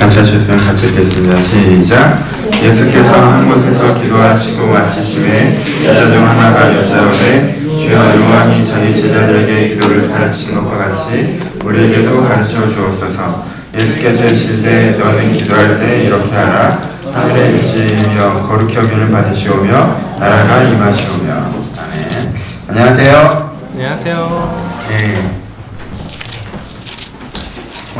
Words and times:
같이 0.00 0.20
하셨으면 0.20 0.58
같이 0.64 0.86
읽겠습니다. 0.86 1.38
시작. 1.40 2.18
예수께서 2.62 3.14
한 3.14 3.48
곳에서 3.48 3.94
기도하시고 3.94 4.66
마치심에 4.66 5.62
여자 5.84 6.06
중 6.06 6.26
하나가 6.26 6.74
여자오되 6.74 7.60
주여 7.78 8.16
요한이 8.16 8.64
자기 8.64 8.94
제자들에게 8.94 9.68
기도를 9.68 10.08
가르친 10.08 10.54
것과 10.54 10.78
같이 10.78 11.38
우리에게도 11.62 12.26
가르쳐 12.26 12.68
주옵소서. 12.68 13.44
예수께서 13.78 14.24
이르시되 14.24 14.96
너는 14.98 15.34
기도할 15.34 15.78
때 15.78 16.04
이렇게 16.04 16.34
하라. 16.34 16.80
하늘의 17.12 17.54
유지이며 17.54 18.46
거룩히 18.48 18.76
여김을 18.76 19.10
받으시오며 19.10 20.16
나라가 20.18 20.62
임하시오며 20.62 21.32
아멘. 21.32 22.34
안녕하세요. 22.68 23.50
안녕하세요. 23.74 24.56
예. 24.92 25.39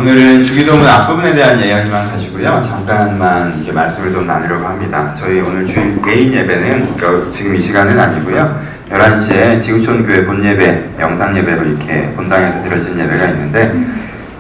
오늘은 0.01 0.43
주기도문 0.43 0.89
앞부분에 0.89 1.35
대한 1.35 1.59
이야기만 1.59 2.09
가지고요. 2.09 2.63
잠깐만 2.63 3.55
이렇게 3.57 3.71
말씀을 3.71 4.11
좀 4.11 4.27
나누려고 4.27 4.67
합니다. 4.67 5.15
저희 5.15 5.41
오늘 5.41 5.67
주일 5.67 6.01
메인 6.03 6.33
예배는 6.33 6.97
그 6.97 7.31
지금 7.31 7.55
이 7.55 7.61
시간은 7.61 8.01
아니고요. 8.01 8.63
11시에 8.89 9.61
지구촌 9.61 10.07
교회 10.07 10.25
본 10.25 10.43
예배, 10.43 10.93
영상 10.99 11.37
예배로 11.37 11.65
이렇게 11.65 12.11
본당에서 12.17 12.63
드려진 12.63 12.99
예배가 12.99 13.27
있는데 13.27 13.75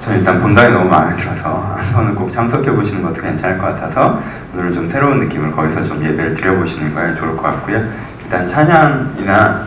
저는 0.02 0.20
일단 0.20 0.40
본당이 0.40 0.72
너무 0.72 0.88
마음에 0.88 1.14
들어서 1.14 1.76
한 1.78 1.92
번은 1.92 2.14
꼭 2.14 2.32
참석해 2.32 2.70
보시는 2.70 3.02
것도 3.02 3.20
괜찮을 3.20 3.58
것 3.58 3.66
같아서 3.66 4.22
오늘은 4.54 4.72
좀 4.72 4.90
새로운 4.90 5.20
느낌을 5.20 5.52
거기서 5.52 5.84
좀 5.84 6.02
예배를 6.02 6.36
드려보시는 6.36 6.94
거에 6.94 7.14
좋을 7.16 7.36
것 7.36 7.42
같고요. 7.42 7.84
일단 8.24 8.48
찬양이나 8.48 9.66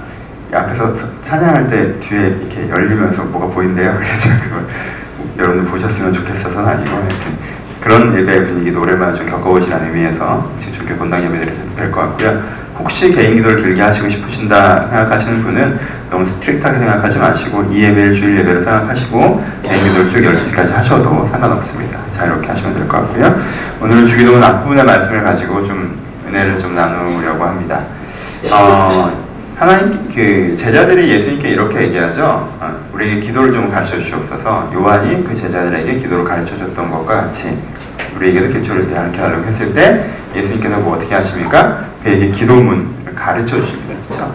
이 0.51 0.55
앞에서 0.55 0.95
찬양할 1.21 1.69
때 1.69 1.99
뒤에 1.99 2.19
이렇게 2.29 2.67
열리면서 2.67 3.25
뭐가 3.25 3.53
보인대요. 3.53 3.93
그래서 4.01 4.43
그걸 4.43 4.65
여러분들 5.37 5.65
보셨으면 5.71 6.13
좋겠어서는 6.13 6.67
아니고 6.69 6.95
하여튼 6.95 7.17
그런 7.81 8.15
예배 8.17 8.45
분위기도 8.47 8.81
오랜만에 8.81 9.15
좀 9.15 9.25
겪어보시라는 9.27 9.87
의미에서 9.87 10.49
지금 10.59 10.97
본당 10.97 11.23
예배 11.23 11.39
드리면 11.39 11.75
될것 11.75 11.95
같고요. 11.95 12.41
혹시 12.79 13.13
개인 13.13 13.35
기도를 13.35 13.61
길게 13.61 13.81
하시고 13.81 14.09
싶으신다 14.09 14.87
생각하시는 14.87 15.43
분은 15.43 15.79
너무 16.09 16.25
strict하게 16.25 16.79
생각하지 16.79 17.19
마시고 17.19 17.63
이 17.71 17.83
예배를 17.83 18.13
주일 18.13 18.39
예배로 18.39 18.63
생각하시고 18.63 19.45
개인 19.63 19.83
기도를 19.83 20.09
쭉 20.09 20.21
10시까지 20.21 20.71
하셔도 20.71 21.27
상관없습니다. 21.31 21.99
자 22.11 22.25
이렇게 22.25 22.47
하시면 22.47 22.73
될 22.75 22.87
것 22.87 22.97
같고요. 22.97 23.35
오늘은 23.81 24.05
주기도문 24.05 24.43
앞부분의 24.43 24.85
말씀을 24.85 25.23
가지고 25.23 25.65
좀 25.65 25.97
은혜를 26.27 26.59
좀 26.59 26.75
나누려고 26.75 27.43
합니다. 27.43 27.81
어, 28.51 29.22
하나님 29.63 30.09
그 30.13 30.57
제자들이 30.57 31.09
예수님께 31.09 31.51
이렇게 31.51 31.83
얘기하죠. 31.83 32.49
어, 32.59 32.85
우리에게 32.91 33.21
기도를 33.21 33.53
좀 33.53 33.69
가르쳐 33.69 33.97
주시옵소서. 33.97 34.69
요한이 34.73 35.23
그 35.23 35.33
제자들에게 35.33 35.99
기도를 35.99 36.25
가르쳐 36.25 36.57
줬던 36.57 36.91
것과 36.91 37.21
같이 37.21 37.57
우리에게도 38.17 38.49
기초를 38.49 38.93
가르쳐 38.93 39.21
달라고 39.21 39.45
했을 39.45 39.73
때 39.73 40.09
예수님께서 40.35 40.75
뭐 40.79 40.97
어떻게 40.97 41.15
하십니까? 41.15 41.85
그에게 42.03 42.29
기도문을 42.31 43.15
가르쳐 43.15 43.61
주십니다. 43.61 44.01
그렇죠? 44.09 44.33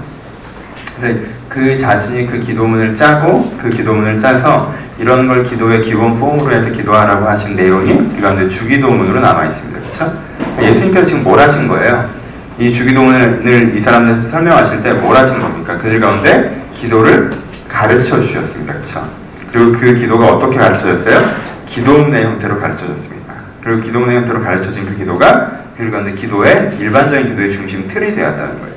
그 1.50 1.76
자신이 1.76 2.26
그 2.26 2.40
기도문을 2.40 2.96
짜고 2.96 3.54
그 3.60 3.68
기도문을 3.68 4.18
짜서 4.18 4.72
이런 4.98 5.28
걸 5.28 5.44
기도의 5.44 5.82
기본 5.82 6.18
폼으로 6.18 6.50
해서 6.50 6.70
기도하라고 6.70 7.28
하신 7.28 7.54
내용이 7.54 7.92
이 8.16 8.20
가운데 8.22 8.48
주기도문으로 8.48 9.20
남아 9.20 9.44
있습니다. 9.44 9.78
그렇죠? 9.78 10.18
예수님께서 10.62 11.04
지금 11.04 11.22
뭘 11.22 11.38
하신 11.38 11.68
거예요? 11.68 12.17
이 12.58 12.72
주기도문을 12.72 13.72
이 13.76 13.80
사람들한테 13.80 14.28
설명하실 14.28 14.82
때 14.82 14.92
뭘 14.94 15.16
하신 15.16 15.40
겁니까? 15.40 15.78
그들 15.78 16.00
가운데 16.00 16.64
기도를 16.74 17.30
가르쳐 17.68 18.20
주셨습니다. 18.20 18.74
그렇죠? 18.74 19.08
그리고 19.52 19.72
그 19.72 19.94
기도가 19.94 20.34
어떻게 20.34 20.58
가르쳐졌어요? 20.58 21.22
기도문의 21.66 22.24
형태로 22.24 22.58
가르쳐졌습니다. 22.60 23.34
그리고 23.62 23.82
기도문의 23.82 24.16
형태로 24.16 24.42
가르쳐진 24.42 24.86
그 24.86 24.96
기도가 24.96 25.52
그들 25.76 25.90
가운데 25.92 26.12
기도의 26.12 26.76
일반적인 26.80 27.28
기도의 27.28 27.52
중심 27.52 27.86
틀이 27.88 28.14
되었다는 28.16 28.58
거예요. 28.58 28.74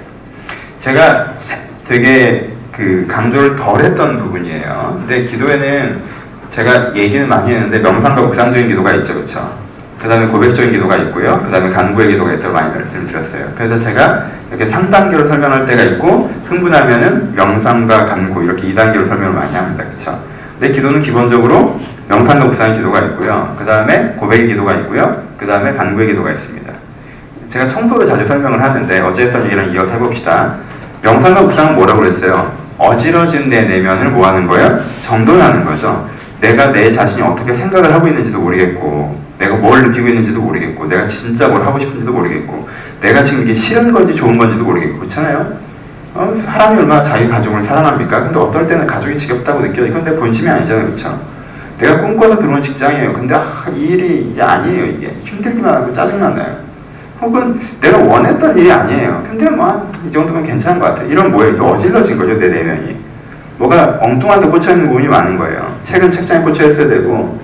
제가 0.79 1.33
되게 1.87 2.53
그 2.71 3.05
강조를 3.09 3.55
덜 3.55 3.81
했던 3.83 4.19
부분이에요. 4.19 4.97
근데 4.99 5.25
기도에는 5.25 6.01
제가 6.51 6.95
얘기는 6.95 7.27
많이 7.27 7.51
했는데 7.53 7.79
명상과 7.79 8.21
묵상적인 8.21 8.67
기도가 8.69 8.93
있죠. 8.95 9.15
그렇죠? 9.15 9.60
그 10.01 10.09
다음에 10.09 10.25
고백적인 10.27 10.71
기도가 10.71 10.97
있고요. 10.97 11.39
그 11.45 11.51
다음에 11.51 11.69
간구의 11.69 12.09
기도가 12.09 12.33
있다고 12.33 12.53
많이 12.53 12.73
말씀을 12.73 13.05
드렸어요. 13.05 13.51
그래서 13.55 13.77
제가 13.77 14.25
이렇게 14.49 14.65
3단계로 14.65 15.27
설명할 15.27 15.67
때가 15.67 15.83
있고, 15.83 16.31
흥분하면은 16.45 17.35
명상과 17.35 18.05
간구, 18.05 18.43
이렇게 18.43 18.73
2단계로 18.73 19.07
설명을 19.07 19.33
많이 19.33 19.55
합니다. 19.55 19.83
그쵸? 19.91 20.19
내 20.59 20.71
기도는 20.71 21.01
기본적으로 21.01 21.79
명상과 22.09 22.45
묵상의 22.45 22.77
기도가 22.77 22.99
있고요. 23.01 23.55
그 23.57 23.63
다음에 23.63 24.15
고백의 24.17 24.47
기도가 24.47 24.73
있고요. 24.77 25.21
그 25.37 25.45
다음에 25.45 25.73
간구의 25.73 26.07
기도가 26.07 26.31
있습니다. 26.31 26.73
제가 27.49 27.67
청소를 27.67 28.07
자주 28.07 28.25
설명을 28.25 28.59
하는데, 28.59 28.99
어제 29.01 29.25
했던 29.25 29.45
얘기랑 29.45 29.71
이어서 29.71 29.91
해봅시다. 29.93 30.55
명상과 31.03 31.43
묵상은 31.43 31.75
뭐라고 31.75 32.01
그랬어요? 32.01 32.51
어지러진 32.79 33.51
내 33.51 33.67
내면을 33.67 34.09
뭐 34.09 34.27
하는 34.27 34.47
거예요? 34.47 34.79
정돈하는 35.03 35.63
거죠. 35.63 36.09
내가 36.39 36.71
내 36.71 36.91
자신이 36.91 37.21
어떻게 37.21 37.53
생각을 37.53 37.93
하고 37.93 38.07
있는지도 38.07 38.39
모르겠고, 38.39 39.20
내가 39.41 39.55
뭘 39.55 39.83
느끼고 39.85 40.07
있는지도 40.07 40.39
모르겠고, 40.39 40.85
내가 40.85 41.07
진짜 41.07 41.47
뭘 41.47 41.65
하고 41.65 41.79
싶은지도 41.79 42.13
모르겠고, 42.13 42.69
내가 43.01 43.23
지금 43.23 43.43
이게 43.43 43.55
싫은 43.55 43.91
건지 43.91 44.13
좋은 44.13 44.37
건지도 44.37 44.63
모르겠고, 44.63 44.99
그렇잖아요? 44.99 45.53
어, 46.13 46.35
사람이 46.37 46.79
얼마나 46.79 47.01
자기 47.01 47.27
가족을 47.27 47.63
사랑합니까? 47.63 48.25
근데 48.25 48.37
어떨 48.37 48.67
때는 48.67 48.85
가족이 48.85 49.17
지겹다고 49.17 49.61
느껴요. 49.61 49.87
이건 49.87 50.05
내 50.05 50.15
본심이 50.15 50.47
아니잖아요, 50.47 50.85
그렇죠? 50.85 51.19
내가 51.79 52.01
꿈꿔서 52.01 52.37
들어온 52.37 52.61
직장이에요. 52.61 53.13
근데 53.13 53.33
아, 53.33 53.65
이 53.75 53.79
일이 53.79 54.39
아니에요, 54.39 54.85
이게. 54.85 55.15
힘들기만 55.23 55.73
하고 55.73 55.91
짜증만 55.91 56.35
나요. 56.35 56.57
혹은 57.19 57.59
내가 57.81 57.97
원했던 57.97 58.55
일이 58.55 58.71
아니에요. 58.71 59.23
근데 59.27 59.49
뭐, 59.49 59.89
이 60.07 60.11
정도면 60.11 60.43
괜찮은 60.43 60.79
것 60.79 60.85
같아. 60.87 61.01
이런 61.03 61.31
뭐예요? 61.31 61.55
어질러진 61.63 62.17
거죠, 62.17 62.37
내 62.37 62.47
내면이. 62.47 62.95
뭐가 63.57 63.97
엉뚱한 64.01 64.41
데 64.41 64.47
꽂혀있는 64.47 64.87
부분이 64.87 65.07
많은 65.07 65.37
거예요. 65.39 65.75
책은 65.83 66.11
책장에 66.11 66.43
꽂혀 66.43 66.69
있어야 66.69 66.87
되고, 66.87 67.39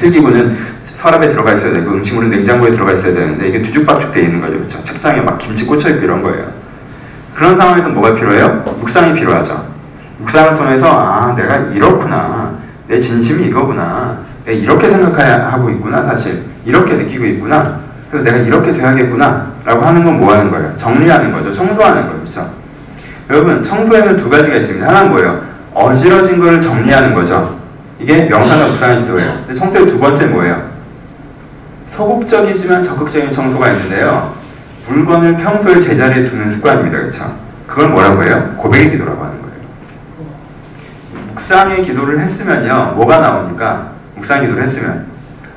필기구는 0.00 0.69
서랍에 1.00 1.30
들어가 1.30 1.54
있어야 1.54 1.72
되고 1.72 1.92
음식물은 1.92 2.28
냉장고에 2.30 2.72
들어가 2.72 2.92
있어야 2.92 3.14
되는데 3.14 3.48
이게 3.48 3.62
뒤죽박죽 3.62 4.12
돼 4.12 4.22
있는 4.22 4.38
거죠. 4.40 4.52
그렇죠? 4.58 4.84
책장에 4.84 5.22
막 5.22 5.38
김치 5.38 5.64
꽂혀 5.66 5.88
있고 5.90 6.04
이런 6.04 6.22
거예요. 6.22 6.44
그런 7.34 7.56
상황에서 7.56 7.88
뭐가 7.88 8.14
필요해요? 8.14 8.62
묵상이 8.80 9.14
필요하죠. 9.18 9.64
묵상을 10.18 10.56
통해서 10.58 10.86
아 10.90 11.34
내가 11.34 11.56
이렇구나. 11.74 12.52
내 12.86 13.00
진심이 13.00 13.46
이거구나. 13.46 14.18
내가 14.44 14.54
이렇게 14.58 14.90
생각하고 14.90 15.70
있구나 15.70 16.02
사실. 16.02 16.42
이렇게 16.66 16.94
느끼고 16.96 17.24
있구나. 17.24 17.80
그래서 18.10 18.24
내가 18.24 18.36
이렇게 18.38 18.72
돼야겠구나. 18.74 19.52
라고 19.64 19.82
하는 19.82 20.04
건 20.04 20.18
뭐 20.18 20.34
하는 20.34 20.50
거예요? 20.50 20.74
정리하는 20.76 21.32
거죠. 21.32 21.50
청소하는 21.50 22.02
거죠. 22.02 22.18
그렇죠? 22.18 22.50
여러분 23.30 23.64
청소에는 23.64 24.18
두 24.18 24.28
가지가 24.28 24.54
있습니다. 24.56 24.86
하나는 24.86 25.10
뭐예요? 25.10 25.40
어지러진 25.72 26.38
거를 26.40 26.60
정리하는 26.60 27.14
거죠. 27.14 27.58
이게 27.98 28.24
명상과 28.28 28.66
묵상의 28.68 28.98
기도예요. 29.00 29.32
청소의 29.56 29.86
두 29.88 29.98
번째 29.98 30.26
뭐예요? 30.26 30.69
소극적이지만 32.00 32.82
적극적인 32.82 33.30
청소가 33.30 33.68
있는데요. 33.72 34.34
물건을 34.86 35.36
평소에 35.36 35.78
제자리에 35.78 36.24
두는 36.24 36.50
습관입니다. 36.50 36.98
그렇죠? 36.98 37.36
그걸 37.66 37.90
뭐라고 37.90 38.24
해요? 38.24 38.54
고백의 38.56 38.92
기도라고 38.92 39.22
하는 39.22 39.36
거예요. 39.42 39.54
묵상의 41.34 41.82
기도를 41.82 42.18
했으면요. 42.20 42.94
뭐가 42.96 43.18
나오니까 43.20 43.92
묵상 44.14 44.40
기도를 44.40 44.62
했으면 44.62 45.08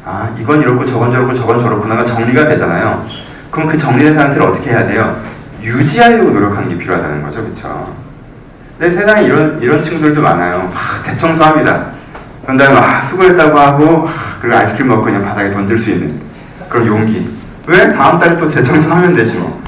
아 0.06 0.36
이건 0.38 0.62
이렇고 0.62 0.86
저건 0.86 1.14
저렇고 1.14 1.34
저건 1.34 1.62
저렇구나가 1.62 2.06
정리가 2.06 2.50
되잖아요. 2.50 3.06
그럼 3.50 3.70
그 3.70 3.78
정리된 3.78 4.14
상태를 4.14 4.42
어떻게 4.46 4.72
해야 4.72 4.86
돼요? 4.86 5.22
유지하려고 5.62 6.32
노력하는 6.32 6.68
게 6.68 6.78
필요하다는 6.78 7.24
거죠. 7.24 7.42
그렇죠? 7.42 7.96
근데 8.78 8.94
세상에 8.94 9.24
이런 9.24 9.62
이런 9.62 9.82
친구들도 9.82 10.22
많아요. 10.22 10.70
막 10.74 11.04
대청소합니다. 11.06 11.86
그런 12.42 12.58
다음에 12.58 12.78
아 12.78 13.02
수고했다고 13.04 13.58
하고 13.58 14.10
그리고 14.42 14.58
아이스크림 14.58 14.90
먹고 14.90 15.06
그냥 15.06 15.24
바닥에 15.24 15.50
던질 15.50 15.80
수 15.80 15.92
있는 15.92 16.33
그런 16.74 16.88
용기 16.88 17.30
왜? 17.68 17.94
다음 17.94 18.20
달에 18.20 18.36
또 18.36 18.50
재청소하면 18.50 19.16
되지 19.16 19.38
뭐 19.38 19.62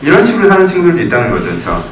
이런 0.00 0.24
식으로 0.24 0.48
사는 0.48 0.66
친구들도 0.66 1.02
있다는 1.02 1.30
거죠 1.30 1.44
그렇죠? 1.44 1.84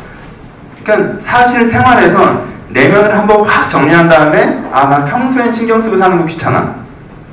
그러니까 0.82 1.20
사실 1.20 1.68
생활에서 1.68 2.42
내면을 2.70 3.16
한번 3.16 3.44
확 3.44 3.68
정리한 3.68 4.08
다음에 4.08 4.62
아 4.72 4.86
나 4.88 5.04
평소엔 5.04 5.52
신경 5.52 5.82
쓰고 5.82 5.98
사는 5.98 6.18
거 6.18 6.24
귀찮아 6.24 6.76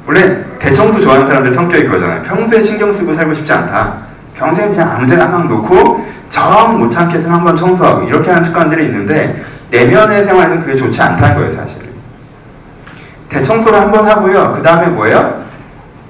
원래 0.06 0.44
대청소 0.60 1.00
좋아하는 1.00 1.28
사람들 1.28 1.54
성격이 1.54 1.86
그거잖아요 1.86 2.22
평소에 2.24 2.62
신경 2.62 2.94
쓰고 2.94 3.16
살고 3.16 3.34
싶지 3.34 3.52
않다 3.52 3.98
평소에 4.38 4.68
그냥 4.68 4.92
아무 4.92 5.08
데나 5.08 5.30
막 5.30 5.48
놓고 5.48 6.06
정못 6.30 6.96
해서 6.96 7.30
한번 7.30 7.56
청소하고 7.56 8.08
이렇게 8.08 8.30
하는 8.30 8.46
습관들이 8.46 8.86
있는데 8.86 9.44
내면의 9.72 10.26
생활에는 10.26 10.62
그게 10.62 10.76
좋지 10.76 11.02
않다는 11.02 11.36
거예요 11.36 11.56
사실 11.56 11.82
대청소를 13.30 13.80
한번 13.80 14.06
하고요. 14.06 14.52
그 14.54 14.62
다음에 14.62 14.88
뭐예요? 14.88 15.41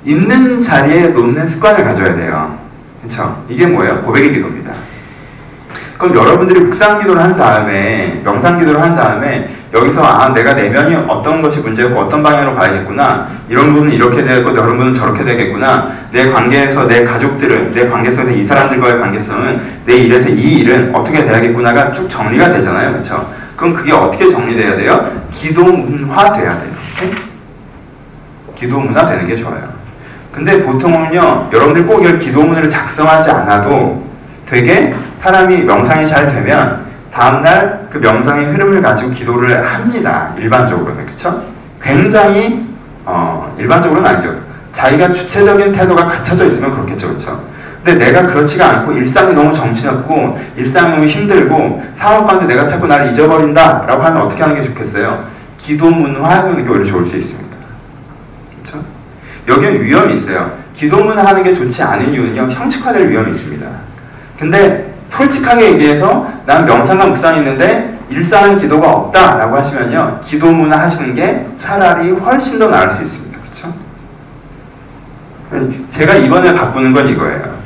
있는 0.05 0.59
자리에 0.59 1.09
놓는 1.09 1.47
습관을 1.47 1.83
가져야 1.83 2.15
돼요. 2.15 2.57
그렇죠? 3.01 3.43
이게 3.49 3.67
뭐예요? 3.67 4.01
고백의 4.01 4.33
기도입니다. 4.33 4.71
그럼 5.97 6.15
여러분들이 6.15 6.61
묵상 6.61 6.99
기도를 6.99 7.21
한 7.21 7.37
다음에 7.37 8.21
명상 8.23 8.57
기도를 8.57 8.81
한 8.81 8.95
다음에 8.95 9.49
여기서 9.71 10.03
아 10.03 10.33
내가 10.33 10.53
내면이 10.53 10.95
어떤 11.07 11.41
것이 11.41 11.59
문제였고 11.59 11.97
어떤 11.99 12.21
방향으로 12.23 12.55
가야겠구나 12.55 13.29
이런 13.47 13.73
부분은 13.73 13.93
이렇게 13.93 14.23
되겠고 14.23 14.53
저런 14.53 14.71
부분은 14.71 14.93
저렇게 14.93 15.23
되겠구나 15.23 15.91
내 16.11 16.29
관계에서 16.29 16.87
내 16.87 17.05
가족들은 17.05 17.73
내 17.73 17.87
관계 17.87 18.11
속에서 18.11 18.31
이 18.31 18.45
사람들과의 18.45 18.99
관계성은 18.99 19.61
내 19.85 19.95
일에서 19.95 20.29
이 20.29 20.61
일은 20.61 20.93
어떻게 20.93 21.23
돼야겠구나가 21.23 21.93
쭉 21.93 22.09
정리가 22.09 22.51
되잖아요 22.51 22.91
그렇죠 22.91 23.31
그럼 23.55 23.73
그게 23.73 23.93
어떻게 23.93 24.29
정리돼야 24.29 24.75
돼요 24.75 25.23
기도문화 25.31 26.33
돼야 26.33 26.59
돼요 26.59 26.73
오케이? 26.97 27.13
기도문화 28.55 29.07
되는 29.07 29.27
게 29.27 29.37
좋아요 29.37 29.80
근데 30.31 30.63
보통은요 30.63 31.49
여러분들 31.51 31.85
꼭 31.85 32.01
이걸 32.01 32.17
기도문을 32.17 32.69
작성하지 32.69 33.31
않아도 33.31 34.03
되게 34.45 34.93
사람이 35.21 35.63
명상이 35.63 36.07
잘 36.07 36.31
되면 36.31 36.85
다음날 37.13 37.87
그 37.89 37.97
명상의 37.97 38.45
흐름을 38.47 38.81
가지고 38.81 39.11
기도를 39.11 39.65
합니다. 39.65 40.33
일반적으로는 40.37 41.05
그렇죠? 41.05 41.43
굉장히 41.81 42.65
어, 43.05 43.53
일반적으로는 43.59 44.09
아니죠. 44.09 44.35
자기가 44.71 45.11
주체적인 45.11 45.73
태도가 45.73 46.05
갖춰져 46.05 46.45
있으면 46.45 46.71
그렇겠죠, 46.71 47.07
그렇죠? 47.09 47.43
근데 47.83 48.05
내가 48.05 48.27
그렇지가 48.27 48.69
않고 48.69 48.93
일상이 48.93 49.33
너무 49.33 49.53
정신없고 49.53 50.39
일상이 50.55 50.91
너무 50.91 51.05
힘들고 51.05 51.83
사업하는데 51.95 52.53
내가 52.53 52.67
자꾸 52.67 52.87
나를 52.87 53.11
잊어버린다 53.11 53.85
라고 53.87 54.03
하면 54.03 54.21
어떻게 54.21 54.41
하는 54.41 54.55
게 54.55 54.63
좋겠어요? 54.63 55.25
기도문화 55.57 56.29
하는 56.29 56.63
게 56.63 56.69
오히려 56.69 56.85
좋을 56.85 57.09
수 57.09 57.17
있습니다. 57.17 57.40
여기는 59.51 59.83
위험이 59.83 60.17
있어요. 60.17 60.57
기도문화하는 60.73 61.43
게 61.43 61.53
좋지 61.53 61.83
않은 61.83 62.13
이유는요, 62.13 62.51
형식화될 62.51 63.09
위험이 63.09 63.31
있습니다. 63.31 63.67
근데 64.39 64.93
솔직하게 65.09 65.73
얘기해서 65.73 66.31
난 66.45 66.65
명상과 66.65 67.05
묵상이 67.07 67.39
있는데 67.39 67.99
일상은 68.09 68.57
기도가 68.57 68.89
없다라고 68.91 69.57
하시면요 69.57 70.19
기도 70.23 70.51
문화 70.51 70.79
하시는 70.81 71.15
게 71.15 71.45
차라리 71.57 72.11
훨씬 72.11 72.59
더 72.59 72.69
나을 72.69 72.89
수 72.89 73.03
있습니다. 73.03 73.39
그렇죠? 75.51 75.81
제가 75.89 76.15
이번에 76.15 76.55
바꾸는 76.55 76.93
건 76.93 77.07
이거예요. 77.07 77.61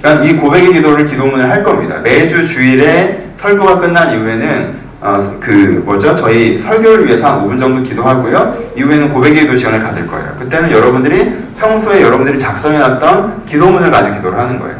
그러니까 0.00 0.24
이 0.24 0.36
고백의 0.36 0.72
기도를 0.72 1.06
기도문을 1.06 1.48
할 1.48 1.62
겁니다. 1.62 1.98
매주 2.02 2.46
주일에 2.46 3.28
설교가 3.38 3.78
끝난 3.78 4.12
이후에는 4.12 4.85
어, 5.00 5.38
그 5.40 5.82
뭐죠? 5.84 6.16
저희 6.16 6.58
설교를 6.58 7.06
위해서 7.06 7.26
한 7.28 7.46
5분 7.46 7.60
정도 7.60 7.82
기도하고요. 7.82 8.56
이후에는 8.76 9.12
고백의 9.12 9.42
기도 9.42 9.56
시간을 9.56 9.80
가질 9.82 10.06
거예요. 10.06 10.34
그때는 10.38 10.70
여러분들이 10.70 11.36
평소에 11.58 12.02
여러분들이 12.02 12.38
작성해놨던 12.38 13.46
기도문을 13.46 13.90
가지고 13.90 14.16
기도를 14.16 14.38
하는 14.38 14.58
거예요. 14.58 14.76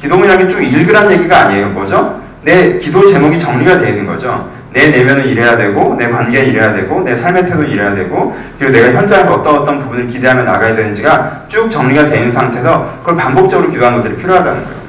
기도문이라는 0.00 0.48
게 0.48 0.52
쭉 0.52 0.62
읽으란 0.62 1.10
얘기가 1.12 1.46
아니에요. 1.46 1.68
뭐죠? 1.68 2.20
내 2.42 2.78
기도 2.78 3.06
제목이 3.06 3.38
정리가 3.38 3.78
되어 3.78 3.88
있는 3.90 4.06
거죠. 4.06 4.48
내 4.72 4.88
내면은 4.88 5.26
이래야 5.26 5.56
되고, 5.56 5.96
내 5.98 6.08
관계는 6.08 6.48
이래야 6.48 6.72
되고, 6.72 7.02
내 7.02 7.16
삶의 7.16 7.42
태도는 7.42 7.68
이래야 7.68 7.92
되고, 7.92 8.36
그리고 8.56 8.72
내가 8.72 8.92
현장에서 8.98 9.34
어떤 9.34 9.56
어떤 9.56 9.80
부분을 9.80 10.06
기대하며 10.06 10.44
나가야 10.44 10.76
되는지가 10.76 11.42
쭉 11.48 11.68
정리가 11.68 12.06
되어 12.08 12.18
있는 12.18 12.32
상태에서 12.32 12.98
그걸 13.00 13.16
반복적으로 13.16 13.68
기도하는 13.68 13.98
것들이 13.98 14.16
필요하다는 14.16 14.64
거예요. 14.64 14.80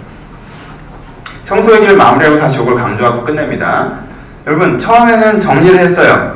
청소 1.48 1.75
얘기를 1.75 1.98
마무리하고 1.98 2.39
다시 2.39 2.62
이걸 2.62 2.75
강조하고 2.75 3.24
끝냅니다. 3.25 4.11
여러분, 4.47 4.79
처음에는 4.79 5.39
정리를 5.39 5.77
했어요. 5.79 6.35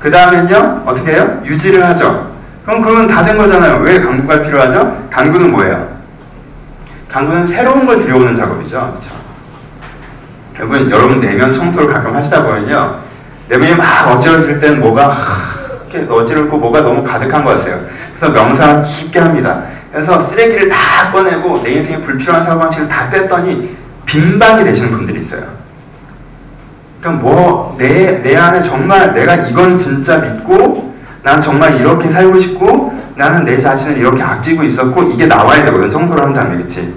그 0.00 0.10
다음엔요, 0.10 0.82
어떻게 0.86 1.12
해요? 1.12 1.40
유지를 1.44 1.84
하죠. 1.88 2.32
그럼 2.64 2.82
그러면 2.82 3.06
다 3.08 3.24
된 3.24 3.36
거잖아요. 3.36 3.82
왜 3.82 4.00
강구가 4.00 4.42
필요하죠? 4.42 5.08
강구는 5.10 5.50
뭐예요? 5.52 5.94
강구는 7.10 7.46
새로운 7.46 7.86
걸 7.86 7.98
들여오는 8.02 8.36
작업이죠. 8.36 8.80
그렇죠? 8.90 9.10
여러분, 10.58 10.90
여러분 10.90 11.20
내면 11.20 11.52
청소를 11.52 11.92
가끔 11.92 12.14
하시다 12.14 12.42
보면요. 12.42 12.98
내면이 13.48 13.74
막 13.76 14.08
어지러질 14.12 14.60
때는 14.60 14.80
뭐가 14.80 15.14
이렇게 15.90 16.10
어지럽고 16.10 16.56
뭐가 16.58 16.80
너무 16.80 17.04
가득한 17.04 17.44
것 17.44 17.58
같아요. 17.58 17.80
그래서 18.16 18.32
명상을 18.32 18.82
깊게 18.84 19.18
합니다. 19.18 19.62
그래서 19.92 20.20
쓰레기를 20.22 20.68
다 20.68 21.12
꺼내고 21.12 21.62
내 21.62 21.72
인생에 21.72 21.98
불필요한 22.00 22.42
사고방식을 22.42 22.88
다 22.88 23.08
뺐더니 23.10 23.76
빈방이 24.06 24.64
되시는 24.64 24.90
있어요. 24.90 25.03
그러니까 27.04 27.22
뭐, 27.22 27.76
내, 27.78 28.22
내 28.22 28.34
안에 28.34 28.62
정말 28.62 29.12
내가 29.12 29.34
이건 29.34 29.76
진짜 29.76 30.16
믿고 30.16 30.94
난 31.22 31.42
정말 31.42 31.78
이렇게 31.78 32.08
살고 32.08 32.38
싶고 32.38 32.94
나는 33.16 33.44
내 33.44 33.60
자신을 33.60 33.98
이렇게 33.98 34.22
아끼고 34.22 34.62
있었고 34.62 35.02
이게 35.02 35.26
나와야 35.26 35.66
되거든 35.66 35.90
청소를 35.90 36.24
한 36.24 36.32
다음에 36.32 36.56
그치? 36.56 36.94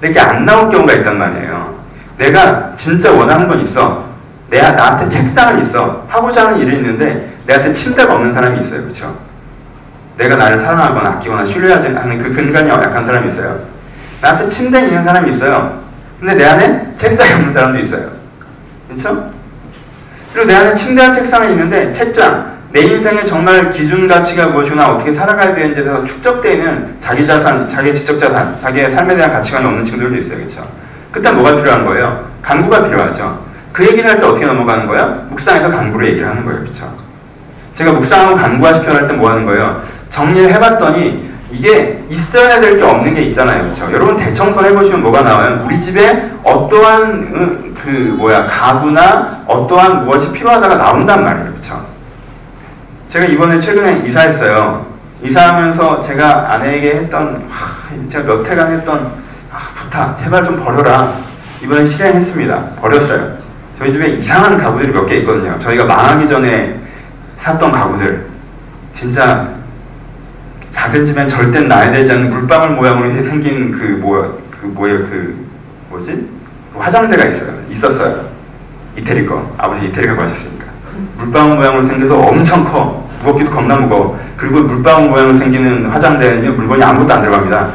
근데 0.00 0.10
이게 0.10 0.18
안 0.18 0.44
나올 0.44 0.68
경우가 0.68 0.92
있단 0.94 1.16
말이에요. 1.16 1.78
내가 2.18 2.74
진짜 2.74 3.12
원하는 3.12 3.46
건 3.46 3.60
있어. 3.60 4.04
내가 4.50 4.72
나한테 4.72 5.08
책상은 5.08 5.62
있어. 5.62 6.04
하고자 6.08 6.48
하는 6.48 6.58
일이 6.58 6.76
있는데 6.76 7.32
내한테 7.46 7.72
침대가 7.72 8.14
없는 8.14 8.34
사람이 8.34 8.60
있어요 8.60 8.82
그쵸? 8.82 9.16
내가 10.16 10.36
나를 10.36 10.60
사랑하거나 10.60 11.10
아끼거나 11.10 11.46
신뢰하지 11.46 11.96
않는 11.96 12.22
그 12.22 12.34
근간이 12.34 12.68
약한 12.68 13.06
사람이 13.06 13.30
있어요. 13.30 13.60
나한테 14.20 14.48
침대에 14.48 14.88
있는 14.88 15.04
사람이 15.04 15.30
있어요. 15.32 15.80
근데 16.18 16.34
내 16.34 16.44
안에 16.44 16.94
책상이 16.96 17.32
없는 17.32 17.54
사람도 17.54 17.78
있어요 17.78 18.19
그쵸 18.90 19.30
그리고 20.32 20.46
내 20.48 20.54
안에 20.54 20.74
침대와 20.74 21.12
책상이 21.12 21.52
있는데 21.52 21.92
책장 21.92 22.50
내 22.72 22.82
인생의 22.82 23.26
정말 23.26 23.68
기준 23.70 24.06
가치가 24.06 24.46
무엇이나 24.46 24.92
어떻게 24.92 25.12
살아가야 25.12 25.54
되는지에 25.54 25.82
대해서 25.82 26.04
축적되는 26.04 26.96
자기 27.00 27.26
자산, 27.26 27.68
자기 27.68 27.92
지적 27.92 28.20
자산, 28.20 28.56
자기의 28.60 28.92
삶에 28.92 29.16
대한 29.16 29.32
가치관이 29.32 29.66
없는 29.66 29.84
친구들도 29.84 30.16
있어요. 30.18 30.36
그렇죠? 30.38 30.68
그때 31.10 31.32
뭐가 31.32 31.56
필요한 31.56 31.84
거예요? 31.84 32.26
간구가 32.42 32.84
필요하죠. 32.86 33.44
그 33.72 33.84
얘기를 33.84 34.08
할 34.08 34.20
때 34.20 34.26
어떻게 34.26 34.46
넘어가는 34.46 34.86
거예요? 34.86 35.26
묵상에서 35.30 35.68
간구로 35.68 36.06
얘기를 36.06 36.28
하는 36.28 36.44
거예요. 36.44 36.60
그렇죠? 36.60 36.94
제가 37.74 37.90
묵상하고 37.92 38.36
간구화 38.36 38.74
시켜 38.74 38.94
할때 38.94 39.14
뭐 39.14 39.30
하는 39.30 39.44
거예요? 39.46 39.82
정리를 40.10 40.52
해봤더니 40.54 41.28
이게 41.50 42.04
있어야 42.08 42.60
될 42.60 42.76
게 42.78 42.84
없는 42.84 43.14
게 43.16 43.22
있잖아요. 43.22 43.64
그렇죠? 43.64 43.92
여러분 43.92 44.16
대청소 44.16 44.64
해보시면 44.64 45.02
뭐가 45.02 45.22
나와요? 45.22 45.64
우리 45.66 45.80
집에 45.80 46.30
어떠한 46.44 47.69
그 47.82 47.88
뭐야 48.16 48.46
가구나 48.46 49.42
어떠한 49.46 50.04
무엇이 50.04 50.32
필요하다가 50.32 50.76
나온단 50.76 51.24
말이에요. 51.24 51.50
그렇죠? 51.52 51.86
제가 53.08 53.24
이번에 53.26 53.58
최근에 53.60 54.06
이사했어요. 54.06 54.86
이사하면서 55.22 56.00
제가 56.02 56.52
아내에게 56.52 56.94
했던 56.96 57.46
제가 58.10 58.24
몇 58.24 58.46
해간 58.48 58.72
했던 58.72 59.12
아, 59.52 59.58
부탁 59.74 60.16
제발 60.16 60.44
좀 60.44 60.62
버려라. 60.62 61.12
이번에 61.62 61.84
실행했습니다. 61.84 62.70
버렸어요. 62.80 63.36
저희 63.78 63.92
집에 63.92 64.08
이상한 64.08 64.56
가구들이 64.58 64.92
몇 64.92 65.06
개 65.06 65.16
있거든요. 65.18 65.58
저희가 65.58 65.84
망하기 65.84 66.28
전에 66.28 66.78
샀던 67.38 67.72
가구들. 67.72 68.26
진짜 68.92 69.48
작은 70.70 71.04
집엔 71.04 71.28
절대 71.28 71.60
놔야 71.60 71.90
되지 71.92 72.12
않는 72.12 72.30
물방울 72.30 72.70
모양으로 72.70 73.08
생긴 73.24 73.72
그 73.72 73.98
뭐야 74.00 74.28
그 74.50 74.66
뭐야 74.66 74.98
그 74.98 75.46
뭐지 75.88 76.28
그 76.72 76.78
화장대가 76.78 77.24
있어요. 77.24 77.59
있었어요. 77.70 78.28
이태리 78.96 79.26
거 79.26 79.54
아버지 79.56 79.86
이태리가 79.86 80.16
가셨으니까 80.16 80.66
물방울 81.18 81.56
모양으로 81.56 81.86
생겨서 81.86 82.18
엄청 82.18 82.64
커. 82.64 83.08
무겁기도 83.22 83.50
겁나 83.50 83.76
무거워. 83.76 84.18
그리고 84.36 84.60
물방울 84.60 85.10
모양으로 85.10 85.36
생기는 85.36 85.86
화장대는요, 85.86 86.52
물건이 86.52 86.82
아무것도 86.82 87.12
안 87.12 87.20
들어갑니다. 87.20 87.68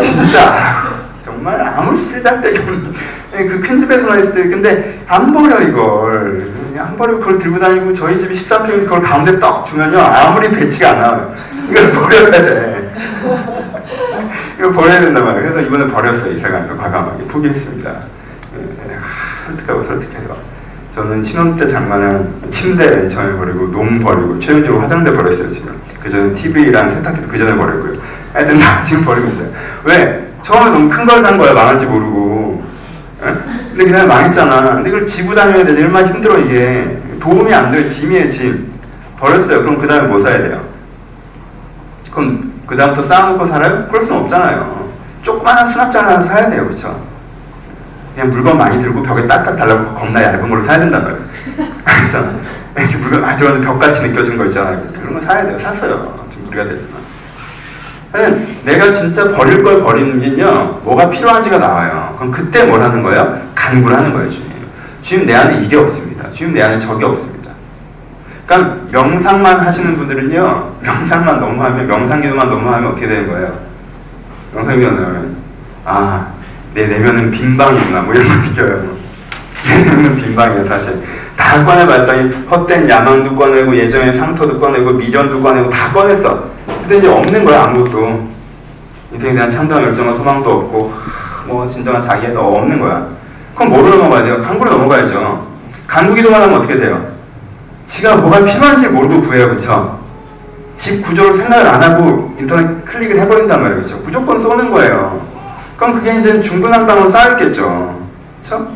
진짜, 0.00 0.82
정말 1.22 1.60
아무 1.60 1.94
쓸데기 1.98 2.58
없는, 2.58 2.92
그큰 3.32 3.80
집에서만 3.80 4.20
있을 4.20 4.34
때, 4.34 4.48
근데 4.48 5.00
안 5.06 5.32
버려, 5.34 5.60
이걸. 5.60 6.52
안 6.78 6.96
버리고 6.96 7.18
그걸 7.20 7.38
들고 7.38 7.58
다니고, 7.60 7.94
저희 7.94 8.18
집이 8.18 8.34
13평인데 8.34 8.84
그걸 8.84 9.02
가운데 9.02 9.38
떡 9.38 9.66
두면요, 9.66 9.98
아무리 9.98 10.48
배치가 10.50 10.90
안 10.92 11.00
나와요. 11.00 11.34
이걸 11.70 11.92
버려야 11.92 12.30
돼. 12.30 12.94
이걸 14.58 14.72
버려야 14.72 15.00
된단 15.00 15.24
말이에요. 15.24 15.52
그래서 15.52 15.68
이번에 15.68 15.90
버렸어요, 15.92 16.32
이사가니까 16.32 16.76
과감하게. 16.76 17.24
포기했습니다. 17.24 17.90
설득하고 19.64 19.84
설득해요. 19.84 20.36
저는 20.94 21.22
신혼 21.22 21.56
때 21.56 21.66
장만한 21.66 22.32
침대 22.50 23.08
처음에 23.08 23.36
버리고 23.36 23.66
놈 23.68 23.98
버리고 24.00 24.38
최종적으로 24.38 24.82
화장대 24.82 25.12
버렸어요 25.12 25.50
지금 25.50 25.74
그 26.00 26.08
전에 26.08 26.32
TV랑 26.34 26.88
세탁기도 26.88 27.26
그 27.26 27.36
전에 27.36 27.56
버렸고요 27.56 27.94
하여튼 28.32 28.58
나 28.60 28.80
지금 28.80 29.04
버리고 29.04 29.28
있어요 29.28 29.48
왜? 29.82 30.32
처음에 30.42 30.70
너무 30.70 30.88
큰 30.88 31.04
걸 31.06 31.20
산 31.24 31.36
거야 31.36 31.52
망할지 31.52 31.86
모르고 31.86 32.62
에? 33.22 33.26
근데 33.70 33.84
그냥 33.86 34.06
망했잖아 34.06 34.74
근데 34.74 34.90
그걸 34.90 35.04
지고 35.04 35.34
다녀야 35.34 35.64
되지 35.64 35.82
얼마나 35.82 36.06
힘들어 36.06 36.38
이게 36.38 36.96
도움이 37.18 37.52
안 37.52 37.72
돼요 37.72 37.84
짐이에요 37.88 38.28
짐 38.28 38.72
버렸어요 39.18 39.62
그럼 39.62 39.80
그 39.80 39.88
다음에 39.88 40.06
뭐 40.06 40.22
사야 40.22 40.38
돼요? 40.38 40.64
그럼 42.12 42.52
그 42.68 42.76
다음부터 42.76 43.04
쌓아놓고 43.08 43.48
살아요? 43.48 43.88
그럴 43.88 44.00
수는 44.00 44.22
없잖아요 44.22 44.90
조그마한 45.22 45.66
수납장 45.72 46.06
하나 46.06 46.22
사야 46.22 46.48
돼요 46.50 46.66
그렇죠? 46.66 47.03
그냥 48.14 48.30
물건 48.30 48.56
많이 48.58 48.80
들고 48.80 49.02
벽에 49.02 49.26
딱딱 49.26 49.56
달라붙고 49.56 49.94
겁나 49.94 50.22
얇은 50.22 50.48
걸로 50.48 50.64
사야 50.64 50.78
된단 50.78 51.02
말이에요. 51.02 51.24
그렇죠? 51.84 52.40
이렇게 52.76 52.96
물건 52.96 53.20
많이 53.22 53.38
들어는데 53.38 53.66
벽같이 53.66 54.02
느껴지는 54.02 54.38
거 54.38 54.44
있잖아요. 54.46 54.82
그런 54.92 55.14
거 55.14 55.20
사야 55.20 55.44
돼요. 55.44 55.58
샀어요. 55.58 56.26
좀 56.32 56.44
무리가 56.44 56.64
되지만. 56.64 57.04
내가 58.64 58.90
진짜 58.92 59.32
버릴 59.32 59.62
걸 59.62 59.82
버리는요, 59.82 60.80
뭐가 60.84 61.10
필요한지가 61.10 61.58
나와요. 61.58 62.14
그럼 62.16 62.30
그때 62.30 62.64
뭘 62.64 62.80
하는 62.80 63.02
거예요? 63.02 63.40
간구를 63.54 63.96
하는 63.96 64.12
거예요, 64.12 64.28
주님. 64.28 64.52
주님 65.02 65.26
내 65.26 65.34
안에 65.34 65.62
이게 65.62 65.76
없습니다. 65.76 66.30
주님 66.30 66.54
내 66.54 66.62
안에 66.62 66.78
저게 66.78 67.04
없습니다. 67.04 67.50
그러니까 68.46 68.76
명상만 68.92 69.58
하시는 69.58 69.96
분들은요, 69.96 70.76
명상만 70.80 71.40
너무 71.40 71.62
하면, 71.64 71.88
명상기도만 71.88 72.48
너무 72.48 72.72
하면 72.72 72.92
어떻게 72.92 73.08
되는 73.08 73.28
거예요? 73.28 73.52
명상기도 74.54 74.90
나오면, 74.92 75.36
아, 75.84 76.28
내 76.74 76.88
내면은 76.88 77.30
빈 77.30 77.56
방이구나, 77.56 78.02
뭐 78.02 78.12
이런 78.14 78.26
거 78.26 78.34
느껴요. 78.48 78.96
내 79.64 79.78
내면은 79.84 80.16
빈 80.16 80.34
방이야, 80.34 80.64
사실. 80.64 81.00
다 81.36 81.64
꺼내봤더니, 81.64 82.46
헛된 82.50 82.88
야망도 82.88 83.36
꺼내고, 83.36 83.76
예전의 83.76 84.18
상처도 84.18 84.58
꺼내고, 84.58 84.92
미련도 84.92 85.40
꺼내고, 85.40 85.70
다 85.70 85.92
꺼냈어. 85.92 86.50
근데 86.82 86.98
이제 86.98 87.08
없는 87.08 87.44
거야, 87.44 87.62
아무것도. 87.64 88.28
인생에 89.12 89.34
대한 89.34 89.50
참다운 89.50 89.84
열정과 89.84 90.14
소망도 90.14 90.50
없고, 90.50 90.92
뭐, 91.46 91.66
진정한 91.68 92.02
자기애도 92.02 92.40
없는 92.40 92.80
거야. 92.80 93.06
그럼 93.54 93.70
뭐로 93.70 93.88
넘어가야 93.90 94.24
돼요? 94.24 94.42
강구로 94.42 94.70
넘어가야죠. 94.72 95.46
강구 95.86 96.14
기도만 96.14 96.42
하면 96.42 96.58
어떻게 96.58 96.76
돼요? 96.76 97.14
지가 97.86 98.16
뭐가 98.16 98.44
필요한지 98.44 98.88
모르고 98.88 99.22
구해요, 99.22 99.50
그쵸? 99.50 100.00
집 100.76 101.02
구조를 101.02 101.36
생각을 101.36 101.66
안 101.68 101.80
하고 101.80 102.34
인터넷 102.36 102.84
클릭을 102.84 103.20
해버린단 103.20 103.62
말이에요, 103.62 103.82
그쵸? 103.82 104.00
무조건 104.04 104.40
쏘는 104.40 104.72
거예요. 104.72 105.23
그럼 105.76 105.94
그게 105.94 106.18
이제 106.18 106.40
중구난방으로 106.40 107.08
쌓였겠죠. 107.10 108.00
그쵸? 108.42 108.68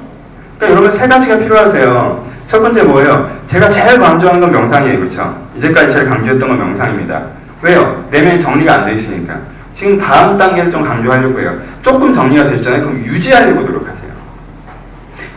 그러니까 0.59 0.81
여러분 0.81 0.99
세 0.99 1.07
가지가 1.07 1.39
필요하세요. 1.39 2.27
첫 2.47 2.61
번째 2.61 2.83
뭐예요? 2.85 3.31
제가 3.47 3.69
제일 3.71 3.99
강조하는 4.01 4.41
건 4.41 4.51
명상이에요, 4.53 5.01
그쵸? 5.01 5.37
이제까지 5.57 5.93
제일 5.93 6.09
강조했던 6.09 6.49
건 6.49 6.59
명상입니다. 6.59 7.23
왜요? 7.63 8.05
내면이 8.11 8.41
정리가 8.41 8.75
안 8.75 8.87
돼 8.87 8.95
있으니까. 8.95 9.37
지금 9.75 9.99
다음 9.99 10.37
단계를 10.37 10.71
좀 10.71 10.83
강조하려고 10.83 11.39
해요. 11.41 11.57
조금 11.83 12.13
정리가 12.13 12.45
됐잖아요. 12.51 12.83
그럼 12.83 12.99
유지하려고 13.05 13.61
노력하세요. 13.61 14.09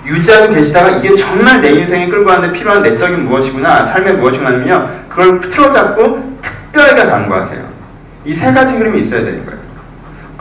유지하고 0.07 0.53
계시다가 0.53 0.89
이게 0.89 1.13
정말 1.15 1.61
내 1.61 1.71
인생에 1.71 2.07
끌고 2.09 2.25
가는데 2.25 2.57
필요한 2.57 2.81
내적인 2.81 3.25
무엇이구나, 3.25 3.85
삶의 3.85 4.13
무엇이구나면요, 4.15 4.89
그걸 5.09 5.39
틀어잡고 5.41 6.37
특별하게 6.41 7.05
간구하세요. 7.05 7.71
이 8.25 8.33
세 8.35 8.53
가지 8.53 8.73
흐름이 8.77 9.01
있어야 9.01 9.21
되는 9.21 9.45
거예요. 9.45 9.59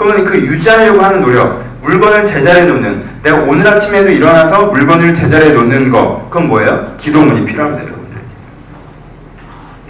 그러면 0.00 0.24
그 0.24 0.34
유지하려고 0.34 1.02
하는 1.02 1.20
노력, 1.20 1.62
물건을 1.82 2.24
제자리에 2.24 2.64
놓는, 2.64 3.04
내가 3.22 3.36
오늘 3.42 3.68
아침에도 3.68 4.08
일어나서 4.08 4.68
물건을 4.68 5.12
제자리에 5.12 5.52
놓는 5.52 5.90
거, 5.90 6.26
그건 6.30 6.48
뭐예요? 6.48 6.94
기도문이 6.96 7.44
필요합니다, 7.44 7.84
여러분들. 7.84 8.18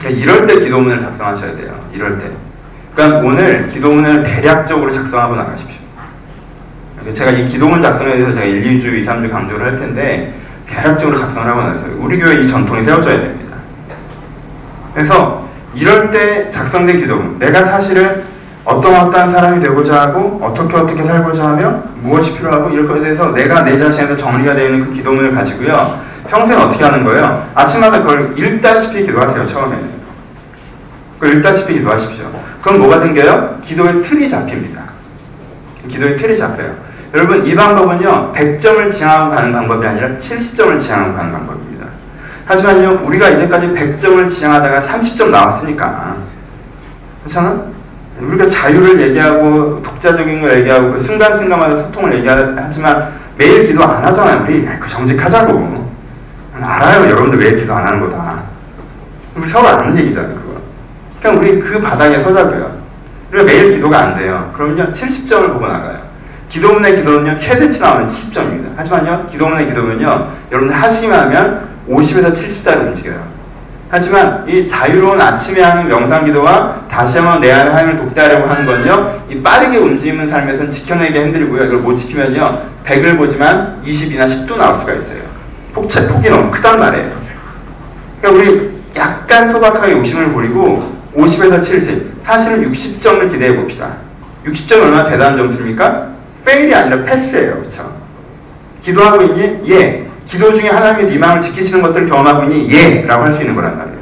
그러니까 0.00 0.20
이럴 0.20 0.46
때 0.48 0.58
기도문을 0.58 0.98
작성하셔야 0.98 1.54
돼요. 1.54 1.80
이럴 1.94 2.18
때. 2.18 2.26
그러니까 2.92 3.20
오늘 3.20 3.68
기도문을 3.68 4.24
대략적으로 4.24 4.90
작성하고 4.90 5.36
나가십시오. 5.36 5.78
제가 7.14 7.30
이 7.30 7.46
기도문 7.46 7.80
작성에 7.80 8.16
대해서 8.16 8.32
제가 8.32 8.44
1, 8.44 8.64
2주, 8.64 8.92
2, 8.92 9.06
3주 9.06 9.30
강조를 9.30 9.64
할 9.64 9.78
텐데 9.78 10.34
대략적으로 10.68 11.20
작성을 11.20 11.46
하고 11.46 11.60
나서 11.60 11.84
우리 12.00 12.18
교회 12.18 12.40
이 12.40 12.48
전통이 12.48 12.82
세워져야 12.82 13.16
됩니다. 13.16 13.58
그래서 14.92 15.48
이럴 15.72 16.10
때 16.10 16.50
작성된 16.50 16.98
기도문 16.98 17.38
내가 17.38 17.64
사실은 17.64 18.29
어떤 18.64 18.94
어떤 18.94 19.32
사람이 19.32 19.60
되고자 19.60 20.02
하고 20.02 20.38
어떻게 20.42 20.76
어떻게 20.76 21.02
살고자 21.02 21.48
하며 21.48 21.82
무엇이 22.02 22.36
필요하고 22.36 22.70
이럴 22.70 22.86
것에 22.86 23.02
대해서 23.02 23.32
내가 23.32 23.62
내 23.62 23.78
자신에서 23.78 24.16
정리가 24.16 24.54
되어 24.54 24.66
있는 24.66 24.86
그 24.86 24.94
기도문을 24.94 25.34
가지고요. 25.34 26.00
평소에 26.28 26.56
어떻게 26.56 26.84
하는 26.84 27.04
거예요? 27.04 27.48
아침마다 27.54 28.00
그걸 28.00 28.38
읽다시피 28.38 29.06
기도하세요. 29.06 29.46
처음에는. 29.46 30.00
그걸 31.18 31.38
읽다시피 31.38 31.74
기도하십시오. 31.74 32.26
그럼 32.62 32.78
뭐가 32.80 33.00
생겨요? 33.00 33.58
기도의 33.64 34.02
틀이 34.02 34.28
잡힙니다. 34.28 34.82
기도의 35.88 36.16
틀이 36.16 36.36
잡혀요. 36.36 36.90
여러분 37.12 37.44
이 37.44 37.54
방법은요 37.54 38.32
100점을 38.32 38.90
지향하고 38.90 39.34
가는 39.34 39.52
방법이 39.52 39.84
아니라 39.86 40.08
70점을 40.10 40.78
지향하고 40.78 41.16
가는 41.16 41.32
방법입니다. 41.32 41.86
하지만요 42.46 43.00
우리가 43.04 43.30
이제까지 43.30 43.68
100점을 43.68 44.28
지향하다가 44.28 44.82
30점 44.82 45.30
나왔으니까 45.30 46.16
그렇잖아? 47.22 47.64
우리가 48.20 48.48
자유를 48.48 49.00
얘기하고 49.00 49.82
독자적인 49.82 50.40
걸 50.40 50.58
얘기하고 50.60 50.92
그 50.92 51.00
순간순간마다 51.00 51.82
소통을 51.82 52.14
얘기하지만 52.14 53.12
매일 53.36 53.66
기도 53.66 53.82
안 53.82 54.04
하잖아요. 54.04 54.44
우리 54.44 54.64
그 54.64 54.88
정직하자고. 54.88 55.90
알아요 56.62 57.06
여러분들 57.10 57.38
왜 57.38 57.56
기도 57.56 57.74
안 57.74 57.86
하는 57.86 58.00
거다. 58.00 58.42
우리 59.34 59.48
서로 59.48 59.68
아는 59.68 59.96
얘기잖아요 59.96 60.34
그거. 60.34 60.60
그냥 61.20 61.38
우리 61.38 61.58
그 61.58 61.80
바닥에 61.80 62.18
서자고요. 62.18 62.80
우리가 63.30 63.44
매일 63.44 63.74
기도가 63.74 63.98
안 63.98 64.16
돼요. 64.16 64.52
그러면요 64.54 64.92
70점을 64.92 65.52
보고 65.54 65.66
나가요. 65.66 66.00
기도문의 66.50 66.96
기도는요 66.96 67.38
최대치 67.38 67.80
나오면 67.80 68.08
70점입니다. 68.08 68.76
하지만요 68.76 69.26
기도문의 69.30 69.66
기도는요 69.68 70.28
여러분 70.52 70.70
하시기만 70.70 71.20
하면 71.20 71.68
50에서 71.88 72.34
70짜리 72.34 72.88
움직여요. 72.88 73.29
하지만 73.90 74.49
이 74.49 74.68
자유로운 74.68 75.20
아침에 75.20 75.61
하는 75.62 75.88
명상 75.88 76.25
기도와 76.25 76.87
다시 76.88 77.18
한번 77.18 77.40
내 77.40 77.50
안에 77.50 77.70
하나님을 77.70 77.97
독대하려고 77.97 78.47
하는 78.47 78.64
건요 78.64 79.20
이 79.28 79.42
빠르게 79.42 79.78
움직이는 79.78 80.30
삶에서는 80.30 80.70
지켜내기 80.70 81.18
힘들고요 81.18 81.64
이걸 81.64 81.78
못 81.78 81.97
지키면요 81.97 82.70
100을 82.85 83.16
보지만 83.16 83.82
20이나 83.85 84.26
10도 84.26 84.56
나올 84.56 84.78
수가 84.80 84.94
있어요. 84.94 85.20
편차 85.72 86.06
폭이 86.09 86.28
너무 86.28 86.50
크단 86.50 86.78
말이에요. 86.78 87.20
그러니까 88.20 88.42
우리 88.42 88.70
약간 88.97 89.52
소박하게 89.52 89.92
욕심을 89.92 90.32
부리고 90.32 90.99
50에서 91.16 91.62
70 91.62 92.20
사실은 92.23 92.70
60점을 92.70 93.30
기대해 93.30 93.56
봅시다. 93.56 93.97
60점이 94.47 94.82
얼마나 94.82 95.09
대단한 95.09 95.37
점수입니까? 95.37 96.11
fail이 96.44 96.75
아니라 96.75 97.02
패스예요. 97.04 97.59
그렇죠? 97.59 97.94
기도하고 98.80 99.23
있니? 99.23 99.70
예. 99.70 100.09
기도 100.30 100.54
중에 100.54 100.68
하나님의 100.70 101.10
네 101.12 101.18
마음을 101.18 101.40
지키시는 101.42 101.82
것들을 101.82 102.08
경험하고 102.08 102.44
있니? 102.44 102.70
예. 102.72 103.02
라고 103.02 103.25
할 103.25 103.32
수 103.32 103.40
있는 103.40 103.56
거란 103.56 103.76
말이에요. 103.76 103.99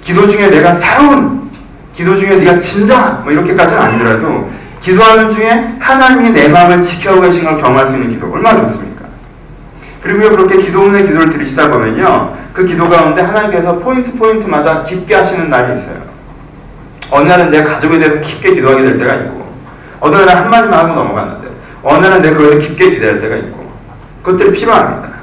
기도 0.00 0.26
중에 0.26 0.48
내가 0.50 0.74
새로운 0.74 1.48
기도 1.94 2.16
중에 2.16 2.38
네가 2.38 2.58
진정한 2.58 3.22
뭐 3.22 3.32
이렇게까지는 3.32 3.80
아니더라도 3.80 4.50
기도하는 4.80 5.30
중에 5.30 5.76
하나님이 5.78 6.32
내 6.32 6.48
마음을 6.48 6.82
지켜오고 6.82 7.20
계신 7.22 7.44
걸 7.44 7.58
경험할 7.60 7.86
수 7.86 7.94
있는 7.94 8.10
기도 8.10 8.32
얼마나 8.32 8.66
좋습니까? 8.66 9.04
그리고 10.02 10.28
그렇게 10.30 10.58
기도문의 10.58 11.06
기도를 11.06 11.30
들으시다 11.30 11.70
보면요 11.70 12.36
그 12.52 12.66
기도 12.66 12.88
가운데 12.88 13.22
하나님께서 13.22 13.78
포인트 13.78 14.12
포인트마다 14.18 14.82
깊게 14.82 15.14
하시는 15.14 15.48
날이 15.48 15.78
있어요 15.78 16.02
어느 17.10 17.28
날은 17.28 17.50
내 17.52 17.62
가족에 17.62 17.98
대해서 18.00 18.20
깊게 18.20 18.54
기도하게 18.54 18.82
될 18.82 18.98
때가 18.98 19.14
있고 19.14 19.54
어느 20.00 20.16
날은 20.16 20.36
한마디만 20.42 20.78
하고 20.80 20.94
넘어갔는데 20.94 21.48
어느 21.84 22.04
날은 22.04 22.22
내가 22.22 22.36
그거에 22.36 22.58
깊게 22.58 22.90
기도할 22.90 23.20
때가 23.20 23.36
있고 23.36 23.72
그것들이 24.22 24.52
필요합니다 24.52 25.13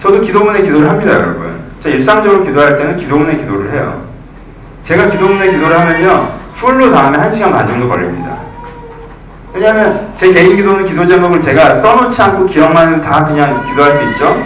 저도 0.00 0.20
기도문의 0.20 0.62
기도를 0.62 0.88
합니다 0.88 1.12
여러분 1.12 1.58
저 1.82 1.88
일상적으로 1.88 2.44
기도할 2.44 2.76
때는 2.76 2.96
기도문의 2.96 3.38
기도를 3.38 3.72
해요 3.72 4.04
제가 4.84 5.08
기도문의 5.08 5.52
기도를 5.52 5.78
하면요 5.78 6.38
풀로 6.56 6.90
다 6.90 7.06
하면 7.06 7.20
1시간 7.20 7.52
반 7.52 7.66
정도 7.66 7.88
걸립니다 7.88 8.38
왜냐하면 9.58 10.12
제 10.14 10.32
개인 10.32 10.56
기도는 10.56 10.86
기도 10.86 11.04
제목을 11.04 11.40
제가 11.40 11.80
써놓지 11.80 12.22
않고 12.22 12.46
기억만 12.46 13.00
다 13.02 13.26
그냥 13.26 13.64
기도할 13.66 13.92
수 13.94 14.04
있죠. 14.10 14.40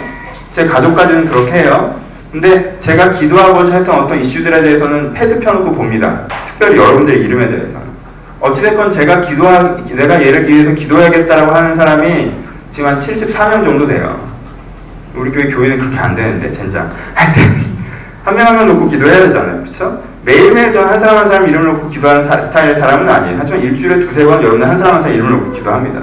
제 0.51 0.65
가족까지는 0.65 1.25
그렇게 1.25 1.51
해요. 1.51 1.95
근데 2.31 2.75
제가 2.79 3.11
기도하고자 3.11 3.75
했던 3.75 3.99
어떤 3.99 4.19
이슈들에 4.19 4.63
대해서는 4.63 5.13
패드 5.13 5.39
펴놓고 5.39 5.75
봅니다. 5.75 6.21
특별히 6.47 6.77
여러분들의 6.77 7.21
이름에 7.21 7.47
대해서. 7.47 7.79
어찌됐건 8.39 8.91
제가 8.91 9.21
기도하, 9.21 9.77
내가 9.91 10.19
얘를 10.21 10.49
위해서 10.49 10.73
기도해야겠다라고 10.73 11.51
하는 11.51 11.75
사람이 11.75 12.31
지금 12.71 12.89
한 12.89 12.99
74명 12.99 13.63
정도 13.63 13.85
돼요. 13.85 14.22
우리 15.15 15.31
교회 15.31 15.45
교회는 15.47 15.79
그렇게 15.79 15.97
안 15.99 16.15
되는데, 16.15 16.51
젠장. 16.51 16.89
한 18.23 18.35
명 18.35 18.45
한 18.47 18.55
명 18.55 18.67
놓고 18.69 18.87
기도해야 18.87 19.19
되잖아요. 19.27 19.63
그쵸? 19.63 20.01
매일매일 20.23 20.71
저한 20.71 20.99
사람 20.99 21.17
한 21.17 21.27
사람 21.27 21.47
이름을 21.47 21.67
놓고 21.73 21.89
기도하는 21.89 22.25
사, 22.25 22.39
스타일의 22.39 22.79
사람은 22.79 23.07
아니에요. 23.09 23.35
하지만 23.39 23.61
일주일에 23.61 23.99
두세 24.07 24.23
번 24.23 24.39
여러분들 24.41 24.65
한 24.67 24.77
사람 24.79 24.95
한 24.95 25.01
사람 25.01 25.15
이름을 25.17 25.31
놓고 25.33 25.51
기도합니다. 25.51 25.99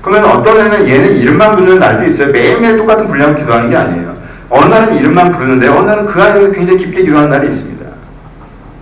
그러면 0.00 0.24
어떤 0.30 0.56
애는 0.58 0.88
얘는 0.88 1.16
이름만 1.16 1.54
부르는 1.54 1.78
날도 1.78 2.04
있어요. 2.04 2.32
매일매일 2.32 2.78
똑같은 2.78 3.06
분량 3.08 3.36
기도하는 3.36 3.68
게 3.68 3.76
아니에요. 3.76 4.16
어느 4.48 4.64
날은 4.72 4.94
이름만 4.96 5.30
부르는데 5.30 5.68
어느 5.68 5.86
날은 5.86 6.06
그 6.06 6.22
아이를 6.22 6.52
굉장히 6.52 6.78
깊게 6.78 7.02
기도하는 7.02 7.28
날이 7.28 7.48
있습니다. 7.48 7.84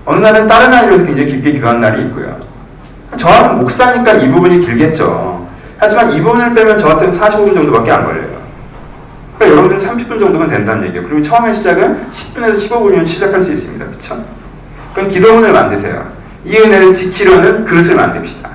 어느 0.05 0.21
날은 0.21 0.47
다른 0.47 0.73
아이를 0.73 1.05
굉장히 1.05 1.27
깊게 1.33 1.51
기도하는 1.53 1.81
날이 1.81 2.03
있고요. 2.03 2.37
저는 3.17 3.59
목사니까 3.59 4.13
이 4.13 4.31
부분이 4.31 4.61
길겠죠. 4.65 5.49
하지만 5.79 6.13
이 6.13 6.23
부분을 6.23 6.55
빼면 6.55 6.79
저 6.79 6.87
같은 6.87 7.11
45분 7.19 7.55
정도밖에 7.55 7.91
안 7.91 8.05
걸려요. 8.05 8.36
그러니까 9.39 9.63
여러분들은 9.63 9.81
30분 9.81 10.21
정도면 10.21 10.49
된다는 10.49 10.87
얘기예요. 10.87 11.07
그리고 11.07 11.23
처음에 11.23 11.53
시작은 11.53 12.11
10분에서 12.11 12.57
15분이면 12.57 13.07
시작할 13.07 13.43
수 13.43 13.53
있습니다. 13.53 13.85
그렇죠? 13.85 14.25
그럼 14.95 15.11
기도문을 15.11 15.53
만드세요. 15.53 16.07
이 16.45 16.57
은혜를 16.57 16.93
지키려는 16.93 17.65
그릇을 17.65 17.97
만듭시다. 17.97 18.49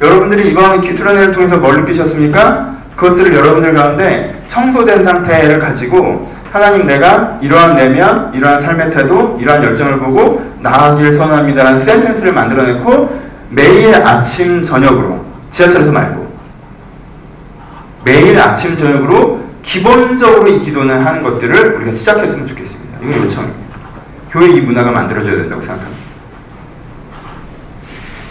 여러분들이 0.00 0.50
이번 0.50 0.80
기술은혜를 0.80 1.32
통해서 1.32 1.56
뭘 1.58 1.80
느끼셨습니까? 1.80 2.76
그것들을 2.96 3.34
여러분들 3.34 3.74
가운데 3.74 4.42
청소된 4.48 5.04
상태를 5.04 5.58
가지고 5.58 6.30
하나님 6.50 6.86
내가 6.86 7.38
이러한 7.40 7.76
내면, 7.76 8.32
이러한 8.34 8.60
삶의 8.60 8.90
태도, 8.90 9.38
이러한 9.40 9.62
열정을 9.62 9.98
보고 10.00 10.44
나아가기를 10.60 11.14
선합니다라는 11.14 11.80
센텐스를 11.80 12.32
만들어내고 12.32 13.20
매일 13.50 13.94
아침 13.94 14.64
저녁으로 14.64 15.24
지하철에서 15.50 15.92
말고 15.92 16.19
매일 18.04 18.38
아침 18.40 18.76
저녁으로 18.76 19.40
기본적으로 19.62 20.48
이 20.48 20.60
기도는 20.60 21.04
하는 21.04 21.22
것들을 21.22 21.74
우리가 21.76 21.92
시작했으면 21.92 22.46
좋겠습니다. 22.46 22.98
이건 23.02 23.24
요청입니다. 23.24 23.60
교회 24.30 24.48
이 24.50 24.60
문화가 24.60 24.90
만들어져야 24.90 25.36
된다고 25.36 25.60
생각합니다. 25.60 26.00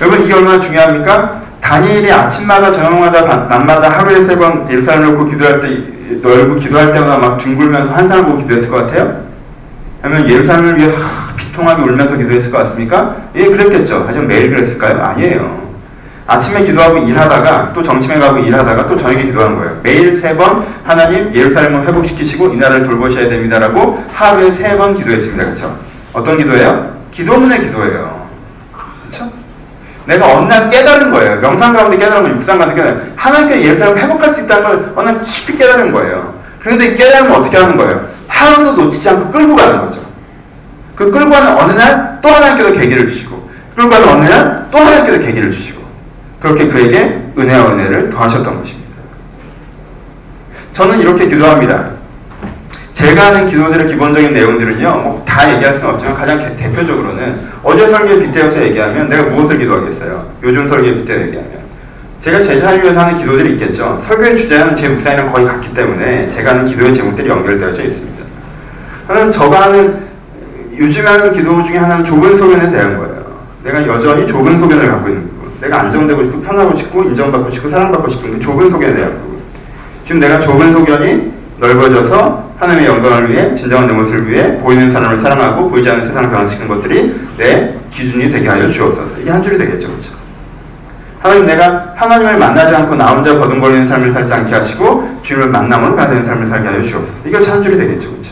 여러분 0.01 0.23
이게 0.23 0.33
얼마나 0.33 0.59
중요합니까? 0.59 1.41
다니엘이 1.61 2.11
아침마다 2.11 2.71
저녁마다 2.71 3.25
밤- 3.25 3.47
밤마다 3.47 3.89
하루에 3.89 4.23
세 4.23 4.35
번 4.37 4.65
예루살렘 4.71 5.11
놓고 5.11 5.25
기도할 5.29 5.59
때 5.61 5.67
넓고 6.21 6.55
기도할 6.55 6.91
때마다 6.93 7.17
막 7.17 7.37
둥글면서 7.39 7.93
환상을 7.93 8.25
보고 8.25 8.37
기도했을 8.39 8.69
것 8.69 8.77
같아요? 8.87 9.23
아니면 10.01 10.27
예루살렘을 10.29 10.77
위해 10.77 10.87
하, 10.87 11.35
비통하게 11.35 11.83
울면서 11.83 12.15
기도했을 12.15 12.51
것 12.51 12.59
같습니까? 12.59 13.17
예, 13.35 13.45
그랬겠죠. 13.45 14.05
하지만 14.07 14.27
매일 14.27 14.49
그랬을까요? 14.49 15.03
아니에요. 15.03 15.58
아침에 16.29 16.63
기도하고 16.63 16.99
일하다가 16.99 17.71
또 17.73 17.81
점심에 17.81 18.19
가고 18.19 18.37
일하다가 18.37 18.87
또 18.87 18.95
저녁에 18.95 19.23
기도한 19.23 19.55
거예요. 19.57 19.79
매일 19.81 20.15
세 20.15 20.35
번 20.37 20.63
하나님 20.85 21.33
예루살렘을 21.33 21.87
회복시키시고 21.87 22.53
이 22.53 22.57
나라를 22.57 22.83
돌보셔야 22.83 23.27
됩니다라고 23.29 24.03
하루에 24.13 24.51
세 24.51 24.77
번 24.77 24.95
기도했습니다. 24.95 25.43
그렇죠? 25.43 25.75
어떤 26.13 26.37
기도예요? 26.37 26.97
기도문의 27.11 27.59
기도예요. 27.59 28.27
그렇죠? 29.01 29.31
내가 30.05 30.37
어느 30.37 30.47
날 30.47 30.69
깨달은 30.69 31.11
거예요. 31.11 31.39
명상 31.41 31.73
가운데 31.73 31.97
깨달은 31.97 32.23
거, 32.23 32.29
육상 32.29 32.59
가운데 32.59 32.75
깨달은. 32.75 33.13
하나님께 33.15 33.63
예루살렘을 33.65 34.01
회복할 34.03 34.31
수 34.31 34.41
있다는 34.41 34.63
걸 34.63 34.93
어느 34.95 35.09
날 35.09 35.21
깊이 35.21 35.57
깨달은 35.57 35.91
거예요. 35.91 36.35
그런데 36.59 36.85
이 36.87 36.95
깨달으면 36.95 37.31
어떻게 37.39 37.57
하는 37.57 37.75
거예요? 37.75 38.07
하루도 38.27 38.73
놓치지 38.83 39.09
않고 39.09 39.31
끌고 39.31 39.55
가는 39.55 39.79
거죠. 39.81 40.01
그 40.95 41.09
끌고 41.11 41.29
가는 41.31 41.51
어느 41.57 41.71
날 41.73 42.19
또 42.21 42.29
하나님께서 42.29 42.73
계기를 42.73 43.07
주시고 43.07 43.49
끌고 43.75 43.89
가는 43.89 44.07
어느 44.09 44.25
날 44.25 44.67
또 44.71 44.77
하나님께서 44.77 45.19
계기를 45.25 45.49
주시고 45.51 45.68
그렇게 46.39 46.67
그에게 46.67 47.21
은혜와 47.37 47.73
은혜를 47.73 48.09
더하셨던 48.09 48.59
것입니다. 48.59 48.89
저는 50.73 50.99
이렇게 50.99 51.27
기도합니다. 51.27 51.89
제가 52.93 53.27
하는 53.27 53.47
기도들의 53.47 53.87
기본적인 53.87 54.33
내용들은요, 54.33 54.89
뭐 55.01 55.23
다 55.25 55.53
얘기할 55.55 55.73
수는 55.73 55.93
없지만 55.93 56.15
가장 56.15 56.37
개- 56.39 56.55
대표적으로는 56.57 57.39
어제 57.63 57.87
설교에 57.87 58.21
빗대어서 58.23 58.61
얘기하면 58.63 59.07
내가 59.09 59.23
무엇을 59.29 59.57
기도하겠어요? 59.57 60.29
요즘 60.43 60.67
설교에 60.67 60.95
빗대어 60.95 61.21
얘기하면. 61.21 61.59
제가 62.21 62.41
제 62.43 62.59
자를 62.59 62.83
위해서 62.83 62.99
하는 62.99 63.17
기도들이 63.17 63.51
있겠죠. 63.53 63.99
설교의 64.03 64.37
주제는 64.37 64.75
제 64.75 64.89
묵상이랑 64.89 65.31
거의 65.31 65.45
같기 65.45 65.73
때문에 65.73 66.29
제가 66.31 66.51
하는 66.51 66.65
기도의 66.65 66.93
제목들이 66.93 67.29
연결되어져 67.29 67.83
있습니다. 67.83 68.25
저는 69.07 69.31
저가 69.31 69.61
하는, 69.67 69.97
요즘 70.77 71.05
하는 71.07 71.31
기도 71.31 71.63
중에 71.63 71.77
하나는 71.77 72.03
좁은 72.03 72.37
소견에 72.37 72.69
대한 72.69 72.97
거예요. 72.97 73.39
내가 73.63 73.87
여전히 73.87 74.27
좁은 74.27 74.59
소견을 74.59 74.87
갖고 74.89 75.07
있는 75.07 75.21
부분. 75.23 75.28
내가 75.61 75.81
안정되고 75.81 76.23
싶고 76.23 76.41
편하고 76.41 76.77
싶고 76.77 77.03
인정받고 77.03 77.51
싶고 77.51 77.69
사랑받고 77.69 78.09
싶은 78.09 78.33
그 78.33 78.39
좁은 78.39 78.69
부분. 78.69 79.39
지금 80.05 80.19
내가 80.19 80.39
좁은 80.39 80.71
소견이 80.71 81.33
넓어져서 81.59 82.49
하나님의 82.57 82.87
영광을 82.89 83.29
위해 83.29 83.53
진정한 83.55 83.87
내 83.87 83.93
모습을 83.93 84.27
위해 84.29 84.57
보이는 84.59 84.91
사람을 84.91 85.19
사랑하고 85.19 85.69
보이지 85.69 85.89
않는 85.89 86.05
세상을 86.07 86.29
변화시키는 86.29 86.67
것들이 86.67 87.15
내 87.37 87.75
기준이 87.89 88.31
되게 88.31 88.47
하여 88.47 88.67
주옵소서. 88.67 89.19
이게 89.21 89.29
한 89.29 89.41
줄이 89.41 89.57
되겠죠. 89.57 89.87
그렇죠? 89.87 90.11
하나님 91.21 91.45
내가 91.45 91.93
하나님을 91.95 92.37
만나지 92.37 92.73
않고 92.75 92.95
나 92.95 93.07
혼자 93.07 93.37
버둥거리는 93.37 93.87
삶을 93.87 94.13
살지 94.13 94.33
않게 94.33 94.55
하시고 94.55 95.19
주님을 95.21 95.51
가야 95.95 96.07
되는 96.07 96.25
삶을 96.25 96.47
살게 96.47 96.67
하여 96.67 96.81
주옵소서. 96.81 97.17
이게 97.25 97.37
한 97.37 97.61
줄이 97.61 97.77
되겠죠. 97.77 98.09
그렇죠? 98.09 98.31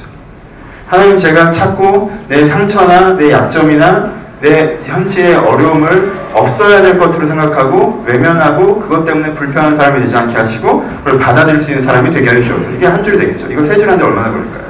하나님 0.88 1.18
제가 1.18 1.52
찾고 1.52 2.12
내 2.30 2.46
상처나 2.46 3.18
내 3.18 3.32
약점이나 3.32 4.17
내 4.42 4.78
현실의 4.86 5.36
어려움을 5.36 6.14
없어야 6.34 6.82
될 6.84 7.00
것으로 7.00 7.28
생각하고 7.28 8.04
외면하고 8.06 8.80
그것 8.80 9.04
때문에 9.06 9.34
불편한 9.34 9.76
사람이 9.76 10.00
되지 10.02 10.16
않게 10.16 10.38
하시고 10.38 10.88
그걸 11.04 11.20
받아들일 11.20 11.62
수 11.62 11.72
있는 11.72 11.84
사람이 11.84 12.14
되게 12.14 12.30
주옵소서. 12.42 12.72
이게 12.76 12.86
한 12.86 13.04
줄이 13.04 13.18
되겠죠. 13.18 13.48
이거 13.52 13.64
세 13.66 13.76
줄 13.76 13.84
하는데 13.88 14.04
얼마나 14.06 14.30
걸릴까요? 14.32 14.64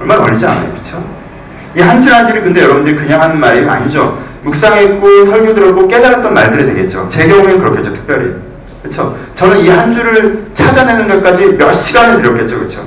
얼마 0.00 0.16
걸리지 0.16 0.44
않아요. 0.46 0.70
그렇죠? 0.72 1.04
이 1.76 1.80
한 1.80 2.02
줄 2.02 2.12
한 2.12 2.26
줄이 2.26 2.40
근데 2.40 2.62
여러분들이 2.64 2.96
그냥 2.96 3.20
하는 3.22 3.38
말이 3.38 3.64
아니죠. 3.68 4.18
묵상했고 4.42 5.24
설교 5.26 5.54
들었고 5.54 5.86
깨달았던 5.86 6.34
말들이 6.34 6.66
되겠죠. 6.66 7.08
제 7.10 7.28
경우에는 7.28 7.58
그렇겠죠. 7.60 7.92
특별히. 7.94 8.34
그렇죠? 8.82 9.16
저는 9.36 9.58
이 9.58 9.68
한 9.68 9.92
줄을 9.92 10.46
찾아내는 10.54 11.06
것까지 11.06 11.56
몇 11.56 11.70
시간을 11.72 12.22
들였겠죠. 12.22 12.58
그렇죠? 12.58 12.80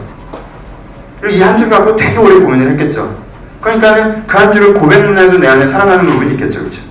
그리고 1.22 1.38
이 1.38 1.42
한 1.42 1.58
줄 1.58 1.70
갖고 1.70 1.96
되게 1.96 2.18
오래 2.18 2.36
고민을 2.36 2.72
했겠죠. 2.72 3.23
그러니까는 3.64 4.28
그 4.28 4.38
한 4.38 4.52
줄을 4.52 4.74
고백문에도 4.74 5.38
내 5.40 5.48
안에 5.48 5.68
사랑하는 5.68 6.06
부분이 6.06 6.34
있겠죠. 6.34 6.60
그렇죠? 6.60 6.82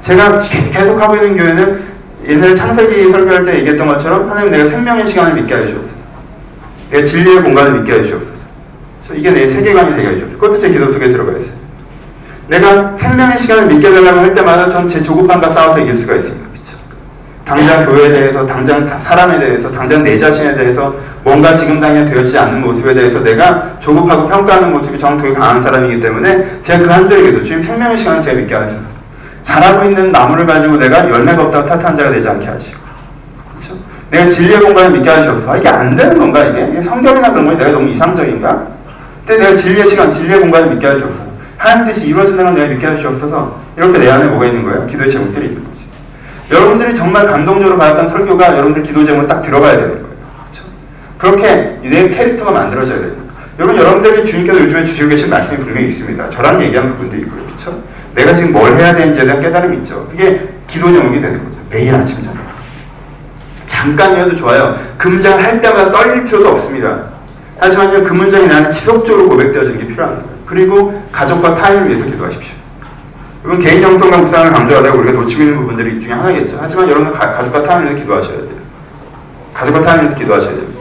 제가 0.00 0.38
계속 0.72 1.00
하고 1.00 1.14
있는 1.16 1.36
교회는 1.36 1.80
옛날에 2.28 2.54
창세기 2.54 3.10
설교할 3.12 3.44
때 3.44 3.58
얘기했던 3.58 3.86
것처럼 3.86 4.28
하나님 4.28 4.50
내가 4.50 4.68
생명의 4.68 5.06
시간을 5.06 5.34
믿게 5.34 5.54
하여 5.54 5.64
주옵소서. 5.66 5.94
내가 6.90 7.04
진리의 7.04 7.42
공간을 7.42 7.72
믿게 7.78 7.92
하여 7.92 8.02
주옵소서. 8.02 8.32
그래서 9.00 9.14
이게 9.14 9.30
내 9.30 9.48
세계관이 9.50 9.90
되게 9.94 10.06
하여 10.08 10.18
주옵소서. 10.18 10.38
그것도 10.40 10.60
제 10.60 10.70
기도 10.70 10.92
속에 10.92 11.08
들어가 11.10 11.32
있어요. 11.38 11.56
내가 12.48 12.96
생명의 12.96 13.38
시간을 13.38 13.66
믿게 13.66 13.90
되려고 13.90 14.20
할 14.20 14.34
때마다 14.34 14.68
전 14.70 14.88
제 14.88 15.02
조급함과 15.02 15.52
싸워서 15.52 15.80
이길 15.80 15.96
수가 15.96 16.16
있습니다. 16.16 16.45
당장 17.46 17.86
교회에 17.86 18.10
대해서, 18.10 18.44
당장 18.44 18.86
사람에 18.98 19.38
대해서, 19.38 19.70
당장 19.70 20.02
내 20.02 20.18
자신에 20.18 20.56
대해서 20.56 20.92
뭔가 21.22 21.54
지금 21.54 21.80
당장 21.80 22.04
되어지지 22.04 22.36
않는 22.36 22.60
모습에 22.60 22.92
대해서 22.92 23.20
내가 23.20 23.70
조급하고 23.78 24.28
평가하는 24.28 24.72
모습이 24.72 24.98
되게 24.98 25.32
강한 25.32 25.62
사람이기 25.62 26.00
때문에 26.00 26.60
제가 26.64 26.80
그한 26.80 27.08
줄에게도 27.08 27.42
주님 27.42 27.62
생명의 27.62 27.96
시간을 27.98 28.20
제가 28.20 28.36
믿게 28.38 28.54
하셔서 28.54 28.80
자라고 29.44 29.84
있는 29.84 30.10
나무를 30.10 30.44
가지고 30.44 30.76
내가 30.76 31.08
열매가 31.08 31.44
없다고 31.44 31.68
탓한 31.68 31.96
자가 31.96 32.10
되지 32.10 32.28
않게 32.28 32.46
하시고 32.46 32.78
그렇죠? 33.54 33.80
내가 34.10 34.28
진리의 34.28 34.60
공간을 34.60 34.90
믿게 34.90 35.08
하셔서 35.08 35.52
아, 35.52 35.56
이게 35.56 35.68
안 35.68 35.94
되는 35.96 36.18
건가 36.18 36.44
이게? 36.44 36.68
이게 36.72 36.82
성경이나 36.82 37.30
그런 37.30 37.46
거니 37.46 37.58
내가 37.58 37.70
너무 37.70 37.88
이상적인가? 37.88 38.66
근데 39.24 39.44
내가 39.44 39.56
진리의 39.56 39.88
시간, 39.88 40.10
진리의 40.10 40.40
공간을 40.40 40.70
믿게 40.70 40.86
하시옵소서 40.86 41.26
하나님 41.58 41.92
뜻이 41.92 42.08
이루어진다는 42.08 42.54
걸 42.54 42.60
내가 42.60 42.74
믿게 42.74 42.86
하시옵소서 42.86 43.60
이렇게 43.76 43.98
내 43.98 44.10
안에 44.10 44.24
뭐가 44.26 44.46
있는 44.46 44.64
거예요? 44.64 44.84
기도의 44.86 45.08
제목들이 45.08 45.58
여러분들이 46.50 46.94
정말 46.94 47.26
감동적으로 47.26 47.76
받았던 47.78 48.08
설교가 48.08 48.52
여러분들 48.52 48.82
기도 48.82 49.04
제목에 49.04 49.26
딱 49.26 49.42
들어가야 49.42 49.72
되는 49.76 49.90
거예요. 49.90 50.06
그렇죠? 50.44 50.64
그렇게 51.18 51.78
내 51.82 52.08
캐릭터가 52.08 52.50
만들어져야 52.50 52.98
됩니다 52.98 53.24
여러분 53.58 53.76
여러분들에게 53.76 54.24
주님께서 54.24 54.60
요즘에 54.60 54.84
주시고 54.84 55.08
계신 55.08 55.30
말씀이 55.30 55.64
분명히 55.64 55.88
있습니다. 55.88 56.30
저랑 56.30 56.62
얘기한 56.62 56.92
부분도 56.92 57.16
있고요. 57.16 57.44
그렇죠? 57.46 57.82
내가 58.14 58.32
지금 58.34 58.52
뭘 58.52 58.76
해야 58.76 58.94
되는지에 58.94 59.24
대한 59.24 59.40
깨달음이 59.40 59.78
있죠. 59.78 60.06
그게 60.10 60.48
기도 60.66 60.92
제목이 60.92 61.20
되는 61.20 61.42
거죠. 61.42 61.56
매일 61.70 61.94
아침 61.94 62.22
저녁. 62.22 62.36
잠깐이어도 63.66 64.36
좋아요. 64.36 64.78
금장 64.98 65.42
할 65.42 65.60
때마다 65.60 65.90
떨릴 65.90 66.24
필요도 66.24 66.48
없습니다. 66.50 67.16
하지만요 67.58 68.04
그 68.04 68.12
문장이 68.12 68.46
나는 68.46 68.70
지속적으로 68.70 69.28
고백되어지는 69.28 69.78
게 69.78 69.86
거예요 69.86 70.22
그리고 70.44 71.02
가족과 71.10 71.54
타인을 71.54 71.88
위해서 71.88 72.04
기도하십시오 72.04 72.55
여러분 73.46 73.60
개인 73.60 73.80
영성과 73.80 74.18
묵상을 74.18 74.50
강조하다가 74.50 74.94
우리가 74.96 75.12
놓치고 75.20 75.42
있는 75.42 75.56
부분들이 75.58 76.00
중에 76.00 76.12
하나겠죠 76.12 76.58
하지만 76.60 76.90
여러분 76.90 77.12
가, 77.12 77.30
가족과 77.32 77.62
타인을 77.62 77.94
기도하셔야 77.94 78.38
돼요 78.38 78.56
가족과 79.54 79.82
타인을 79.82 80.14
기도하셔야 80.16 80.50
됩니다 80.50 80.76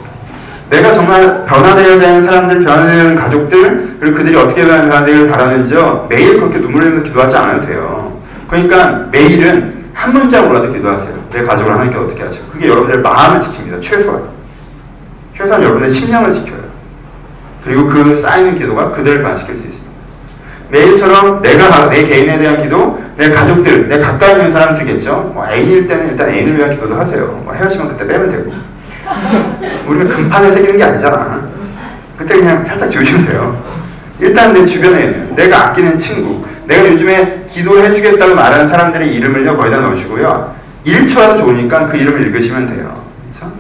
내가 0.70 0.94
정말 0.96 1.46
변화되어야 1.46 2.00
되는 2.00 2.26
사람들, 2.26 2.64
변화되어야 2.64 3.04
되는 3.04 3.16
가족들, 3.16 3.98
그리고 4.00 4.18
그들이 4.18 4.36
어떻게 4.36 4.66
변화되기를 4.66 5.28
바라는지요, 5.28 6.08
매일 6.10 6.40
그렇게 6.40 6.60
눈물 6.60 6.82
흘리면서 6.82 7.06
기도하지 7.06 7.38
않아도 7.38 7.68
돼요. 7.68 8.20
그러니까 8.50 9.06
매일은 9.12 9.86
한 9.94 10.14
문장으로라도 10.14 10.74
기도하세요. 10.74 11.14
내 11.32 11.44
가족을 11.44 11.72
하나님께 11.72 11.98
어떻게 11.98 12.24
하죠? 12.24 12.42
그게 12.52 12.68
여러분들의 12.68 13.04
마음을 13.04 13.40
지킵니다. 13.40 13.80
최소한. 13.80 14.24
최소한 15.38 15.62
여러분의 15.62 15.90
심령을 15.90 16.34
지켜요. 16.34 16.66
그리고 17.64 17.88
그 17.88 18.20
쌓이는 18.20 18.58
기도가 18.58 18.92
그들을 18.92 19.22
변화시킬 19.22 19.56
수 19.56 19.68
있습니다. 19.68 19.85
매일처럼 20.76 21.42
내가, 21.42 21.90
내 21.90 22.04
개인에 22.04 22.38
대한 22.38 22.62
기도, 22.62 23.02
내 23.16 23.30
가족들, 23.30 23.88
내 23.88 23.98
가까이 23.98 24.34
있는 24.34 24.52
사람들이겠죠. 24.52 25.32
뭐 25.34 25.48
애인일 25.50 25.88
때는 25.88 26.10
일단 26.10 26.30
애인을 26.30 26.58
위한 26.58 26.72
기도도 26.72 26.96
하세요. 26.96 27.26
뭐 27.46 27.54
헤어지면 27.54 27.88
그때 27.90 28.06
빼면 28.06 28.30
되고. 28.30 28.52
우리가 29.88 30.16
금판을 30.16 30.52
새기는 30.52 30.78
게 30.78 30.84
아니잖아. 30.84 31.48
그때 32.18 32.36
그냥 32.36 32.66
살짝 32.66 32.92
지우시면 32.92 33.26
돼요. 33.26 33.64
일단 34.20 34.54
내 34.54 34.66
주변에 34.66 35.06
있는, 35.06 35.36
내가 35.36 35.68
아끼는 35.68 35.98
친구, 35.98 36.46
내가 36.66 36.90
요즘에 36.90 37.46
기도를 37.48 37.86
해주겠다고 37.86 38.36
말하는 38.36 38.68
사람들의 38.68 39.16
이름을요, 39.16 39.56
거기다 39.56 39.80
넣으시고요. 39.80 40.56
1초라도 40.86 41.40
좋으니까 41.40 41.88
그 41.88 41.98
이름을 41.98 42.28
읽으시면 42.28 42.68
돼요. 42.68 43.02
그렇죠? 43.32 43.54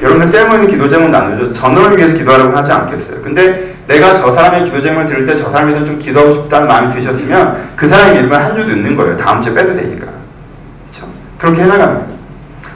여러분들 0.00 0.28
셀모는 0.28 0.68
기도 0.68 0.88
제목 0.88 1.10
나누죠. 1.10 1.52
전원을 1.52 1.98
위해서 1.98 2.14
기도하라고 2.14 2.56
하지 2.56 2.72
않겠어요. 2.72 3.20
근데 3.22 3.73
내가 3.86 4.14
저 4.14 4.32
사람의 4.32 4.64
기도 4.64 4.82
제목을 4.82 5.06
들을 5.06 5.26
때 5.26 5.36
저 5.38 5.50
사람에 5.50 5.72
대해서 5.72 5.86
좀 5.86 5.98
기도하고 5.98 6.32
싶다는 6.32 6.66
마음이 6.68 6.92
드셨으면 6.94 7.68
그 7.76 7.88
사람의 7.88 8.18
이름을 8.20 8.36
한 8.36 8.54
줄 8.56 8.68
넣는 8.68 8.96
거예요. 8.96 9.16
다음 9.16 9.42
주에 9.42 9.52
빼도 9.52 9.74
되니까. 9.74 10.06
그렇죠? 10.90 11.12
그렇게 11.38 11.62
해나갑니다. 11.62 12.14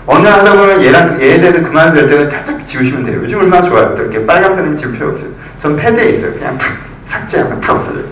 어느 0.06 0.22
날 0.26 0.38
하다 0.40 0.52
보면 0.56 0.82
얘랑, 0.84 1.20
얘에 1.20 1.38
대해서 1.40 1.62
그만 1.62 1.92
될 1.92 2.08
때는 2.08 2.30
살짝 2.30 2.66
지우시면 2.66 3.04
돼요. 3.04 3.20
요즘 3.22 3.40
얼마나 3.40 3.62
좋아요. 3.62 3.94
또 3.94 4.02
이렇게 4.02 4.24
빨간 4.24 4.56
펜을 4.56 4.76
지울 4.76 4.92
필요 4.92 5.08
없어요. 5.10 5.30
전 5.58 5.76
패드에 5.76 6.10
있어요. 6.10 6.32
그냥 6.32 6.56
탁, 6.58 6.66
삭제하면 7.06 7.60
다 7.60 7.74
없어져요. 7.74 8.04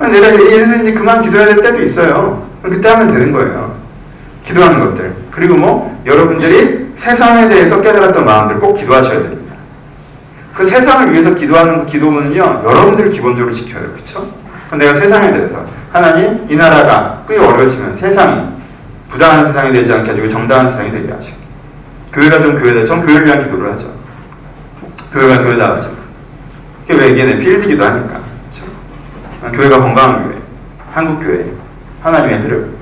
내가 0.00 0.28
이래서 0.28 0.76
이제 0.82 0.92
그만 0.94 1.22
기도해야 1.22 1.46
될 1.46 1.62
때도 1.62 1.82
있어요. 1.82 2.46
그때 2.62 2.88
하면 2.88 3.12
되는 3.12 3.32
거예요. 3.32 3.76
기도하는 4.46 4.80
것들. 4.80 5.12
그리고 5.32 5.54
뭐, 5.56 6.00
여러분들이 6.06 6.92
세상에 6.96 7.48
대해서 7.48 7.80
깨달았던 7.80 8.24
마음들 8.24 8.60
꼭 8.60 8.74
기도하셔야 8.74 9.14
됩니다. 9.20 9.37
그 10.58 10.68
세상을 10.68 11.12
위해서 11.12 11.32
기도하는 11.36 11.84
그 11.84 11.86
기도문은요, 11.86 12.62
여러분들이 12.64 13.10
기본적으로 13.10 13.54
지켜야 13.54 13.80
돼요. 13.80 13.92
그쵸? 13.94 14.26
내가 14.76 14.98
세상에 14.98 15.30
대해서, 15.32 15.64
하나님, 15.92 16.46
이 16.50 16.56
나라가 16.56 17.22
꽤 17.28 17.38
어려워지면 17.38 17.96
세상이 17.96 18.42
부당한 19.08 19.46
세상이 19.46 19.72
되지 19.72 19.92
않게 19.92 20.10
해주고 20.10 20.28
정당한 20.28 20.70
세상이 20.72 20.90
되게 20.90 21.12
하시고, 21.12 21.36
교회가 22.12 22.42
좀 22.42 22.58
교회다. 22.58 22.84
전 22.86 23.00
교회를 23.06 23.24
위한 23.26 23.44
기도를 23.44 23.70
하죠. 23.72 23.86
교회가 25.12 25.44
교회다 25.44 25.76
하죠. 25.76 25.90
그게 26.88 27.00
왜 27.00 27.10
이게 27.12 27.24
내 27.24 27.38
필드 27.38 27.68
기도 27.68 27.84
하니까. 27.84 28.18
그쵸? 28.50 29.52
교회가 29.52 29.78
건강한 29.78 30.24
교회, 30.24 30.38
한국 30.92 31.24
교회, 31.24 31.52
하나님의 32.02 32.40
흐름. 32.40 32.76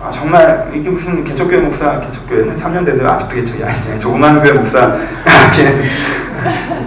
아, 0.00 0.12
정말 0.12 0.70
이게 0.72 0.88
무슨 0.90 1.24
개척교회 1.24 1.58
목사, 1.60 2.00
개척교회는 2.00 2.56
3년 2.56 2.84
됐는데 2.84 3.04
아직도 3.04 3.34
개척이 3.34 3.64
아니냐. 3.64 3.98
조그만 3.98 4.40
교회 4.40 4.52
목사, 4.52 4.94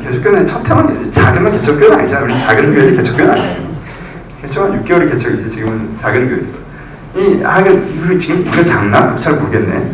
개척교회는 0.03 0.47
첫 0.47 0.67
해만 0.69 1.11
작으면 1.11 1.51
개척교회는 1.53 1.99
아니잖아. 1.99 2.25
우리 2.25 2.39
작은 2.39 2.73
교회는 2.73 2.95
개척교회는 2.97 3.33
아니에요. 3.33 3.67
개척한 4.41 4.83
6개월이 4.83 5.11
개척이지 5.11 5.49
지금은 5.49 5.97
작은 5.99 6.29
교회에서. 6.29 6.57
이 7.15 7.41
하긴 7.41 8.03
우리 8.05 8.19
지금 8.19 8.41
우리가 8.41 8.63
작나? 8.63 9.15
잘 9.15 9.33
모르겠네. 9.33 9.91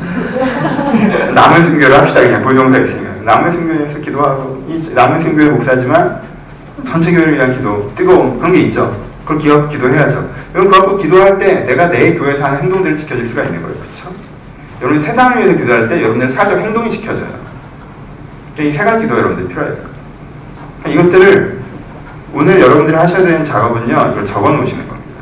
남은 1.34 1.64
승교를 1.66 2.00
합시다 2.00 2.22
그냥 2.22 2.44
불경사 2.44 2.80
있으니까 2.80 3.12
남은 3.24 3.52
승교에서 3.52 4.00
기도하고 4.00 4.66
이 4.68 4.94
남은 4.94 5.22
승교의 5.22 5.50
목사지만 5.52 6.20
전체 6.86 7.12
교회를 7.14 7.36
위한 7.36 7.56
기도 7.56 7.90
뜨거운 7.96 8.38
그런 8.38 8.52
게 8.52 8.60
있죠. 8.62 9.04
그걸 9.24 9.38
기억 9.40 9.70
기도해야죠. 9.70 10.30
여러분 10.54 10.72
그거 10.72 10.98
기도할 10.98 11.40
때 11.40 11.62
내가 11.66 11.88
내 11.88 12.14
교회에서 12.14 12.44
하는 12.44 12.60
행동들을 12.64 12.98
지켜줄 12.98 13.28
수가 13.28 13.44
있는 13.44 13.62
거예요. 13.62 13.76
그렇죠? 13.78 14.14
여러분 14.82 15.02
세상을 15.02 15.38
위해서 15.38 15.58
기도할 15.58 15.88
때 15.88 16.02
여러분들 16.02 16.30
사적 16.30 16.60
행동이 16.60 16.92
지켜져요. 16.92 17.43
이 18.60 18.72
세 18.72 18.84
가지 18.84 19.04
기도 19.04 19.18
여러분들 19.18 19.48
필요해요. 19.48 19.76
그러니까 20.84 21.02
이것들을 21.02 21.60
오늘 22.34 22.60
여러분들이 22.60 22.96
하셔야 22.96 23.26
되는 23.26 23.44
작업은요. 23.44 23.86
이걸 24.12 24.26
적어 24.26 24.52
놓으시는 24.52 24.88
겁니다. 24.88 25.22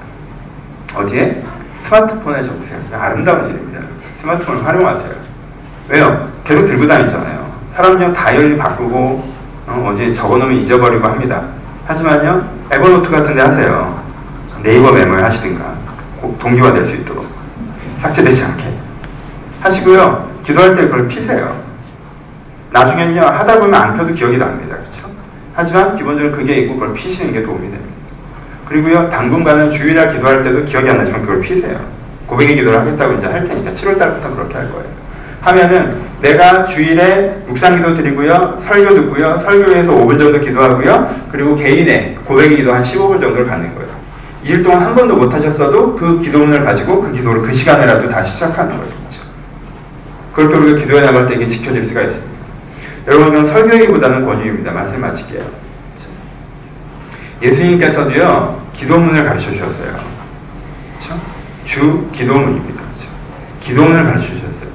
어디에? 0.97 1.43
스마트폰에 1.81 2.43
적으세요. 2.43 2.79
아름다운 2.93 3.49
일입니다. 3.49 3.81
스마트폰을 4.21 4.65
활용하세요. 4.65 5.11
왜요? 5.89 6.29
계속 6.43 6.65
들고 6.65 6.87
다니잖아요. 6.87 7.51
사람요 7.75 8.13
다이어리 8.13 8.57
바꾸고 8.57 9.31
어, 9.67 9.95
디 9.97 10.13
적어 10.13 10.37
놓으면 10.37 10.57
잊어버리고 10.57 11.07
합니다. 11.07 11.43
하지만요 11.85 12.45
에버노트 12.69 13.09
같은 13.09 13.35
데 13.35 13.41
하세요. 13.41 14.01
네이버 14.61 14.91
메모에 14.91 15.21
하시든가 15.21 15.73
동기화 16.39 16.73
될 16.73 16.85
수 16.85 16.95
있도록 16.97 17.25
삭제되지 18.01 18.43
않게 18.45 18.73
하시고요. 19.61 20.29
기도할 20.43 20.75
때 20.75 20.83
그걸 20.83 21.07
피세요. 21.07 21.60
나중에는요 22.71 23.21
하다 23.21 23.59
보면 23.59 23.73
안 23.73 23.97
펴도 23.97 24.13
기억이 24.13 24.37
납니다. 24.37 24.77
그렇죠? 24.77 25.09
하지만 25.53 25.95
기본적으로 25.95 26.35
그게 26.35 26.55
있고 26.61 26.75
그걸 26.75 26.93
피시는 26.93 27.33
게 27.33 27.43
도움이 27.43 27.61
됩니다. 27.61 27.91
그리고요 28.67 29.09
당분간은 29.09 29.71
주일날 29.71 30.13
기도할 30.13 30.43
때도 30.43 30.63
기억이 30.65 30.89
안 30.89 30.97
나지만 30.97 31.21
그걸 31.21 31.41
피세요. 31.41 31.79
고백의 32.27 32.55
기도를 32.55 32.79
하겠다고 32.79 33.15
이제 33.15 33.27
할 33.27 33.43
테니까 33.43 33.71
7월 33.71 33.99
달부터 33.99 34.33
그렇게 34.33 34.55
할 34.55 34.71
거예요. 34.71 34.87
하면은 35.41 36.01
내가 36.21 36.63
주일에 36.63 37.35
묵상기도 37.47 37.95
드리고요, 37.95 38.57
설교 38.61 38.93
듣고요, 38.95 39.39
설교에서 39.39 39.91
5분 39.91 40.17
정도 40.19 40.39
기도하고요, 40.39 41.15
그리고 41.31 41.55
개인의 41.55 42.15
고백의 42.23 42.57
기도 42.57 42.73
한 42.73 42.83
15분 42.83 43.19
정도를 43.19 43.47
갖는 43.47 43.73
거예요. 43.73 43.89
일 44.43 44.63
동안 44.63 44.83
한 44.83 44.95
번도 44.95 45.17
못 45.17 45.33
하셨어도 45.33 45.95
그 45.95 46.21
기도문을 46.21 46.63
가지고 46.63 47.01
그 47.01 47.11
기도를 47.11 47.41
그 47.41 47.51
시간에라도 47.51 48.07
다시 48.07 48.35
시작하는 48.35 48.77
거죠. 48.77 48.91
그렇게 50.33 50.55
우리가 50.55 50.79
기도해 50.79 51.01
나갈 51.01 51.27
때 51.27 51.35
이게 51.35 51.47
지켜질 51.47 51.85
수가 51.85 52.03
있습니다. 52.03 52.30
여러분, 53.07 53.45
설교이보다는 53.45 54.25
권유입니다. 54.25 54.71
말씀 54.71 55.01
마칠게요. 55.01 55.43
예수님께서도요, 57.41 58.61
기도문을 58.73 59.25
가르쳐 59.25 59.51
주셨어요. 59.51 59.99
주 61.65 62.07
기도문입니다. 62.11 62.81
기도문을 63.59 64.03
가르쳐 64.03 64.27
주셨어요. 64.27 64.69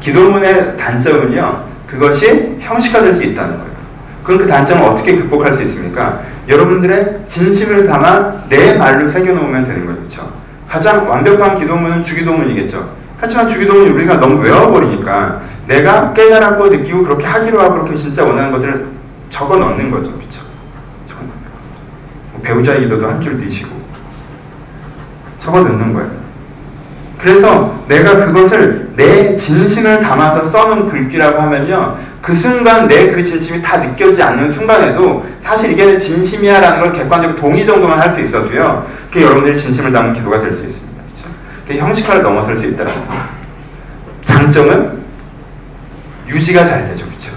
기도문의 0.00 0.76
단점은요, 0.76 1.64
그것이 1.86 2.56
형식화될 2.60 3.14
수 3.14 3.22
있다는 3.22 3.58
거예요. 3.58 3.72
그럼 4.24 4.40
그 4.40 4.46
단점을 4.46 4.82
어떻게 4.84 5.16
극복할 5.16 5.52
수 5.52 5.62
있습니까? 5.62 6.20
여러분들의 6.48 7.20
진심을 7.28 7.86
담아 7.86 8.48
내 8.48 8.76
말로 8.76 9.08
새겨놓으면 9.08 9.64
되는 9.64 9.86
거죠. 9.86 10.30
가장 10.68 11.08
완벽한 11.08 11.58
기도문은 11.58 12.04
주기도문이겠죠. 12.04 12.96
하지만 13.18 13.46
주기도문이 13.46 13.90
우리가 13.90 14.18
너무 14.18 14.42
외워버리니까 14.42 15.42
내가 15.66 16.12
깨달았고 16.12 16.66
느끼고 16.68 17.04
그렇게 17.04 17.24
하기로 17.26 17.60
하고 17.60 17.74
그렇게 17.74 17.94
진짜 17.94 18.24
원하는 18.24 18.50
것들을 18.52 18.86
적어 19.30 19.56
넣는 19.56 19.90
거죠. 19.90 20.12
그렇죠? 20.12 20.42
뭐 22.32 22.40
배우자의 22.42 22.80
기도도 22.80 23.06
한줄 23.08 23.40
띄시고 23.40 23.70
적어 25.38 25.60
넣는 25.60 25.92
거예요. 25.92 26.10
그래서 27.18 27.84
내가 27.86 28.26
그것을 28.26 28.90
내 28.96 29.36
진심을 29.36 30.00
담아서 30.00 30.46
써놓은 30.46 30.88
글귀라고 30.88 31.40
하면요. 31.40 31.96
그 32.20 32.34
순간 32.34 32.86
내 32.88 33.12
그 33.12 33.22
진심이 33.22 33.60
다 33.62 33.78
느껴지지 33.78 34.22
않는 34.22 34.52
순간에도 34.52 35.24
사실 35.42 35.72
이게 35.72 35.86
내 35.86 35.98
진심이야 35.98 36.60
라는 36.60 36.80
걸 36.80 36.92
객관적으로 36.92 37.38
동의 37.38 37.64
정도만 37.64 37.98
할 37.98 38.10
수 38.10 38.20
있어도요. 38.20 38.86
그게 39.10 39.24
여러분들이 39.24 39.56
진심을 39.56 39.92
담은 39.92 40.12
기도가 40.12 40.40
될 40.40 40.52
수 40.52 40.64
있습니다. 40.64 41.02
그렇죠? 41.02 41.36
그게 41.66 41.78
형식화를 41.78 42.22
넘어설 42.22 42.56
수 42.56 42.66
있다는 42.66 42.92
거예요. 43.06 43.22
장점은 44.24 45.01
유지가 46.32 46.64
잘 46.64 46.86
되죠. 46.88 47.06
그렇죠? 47.06 47.32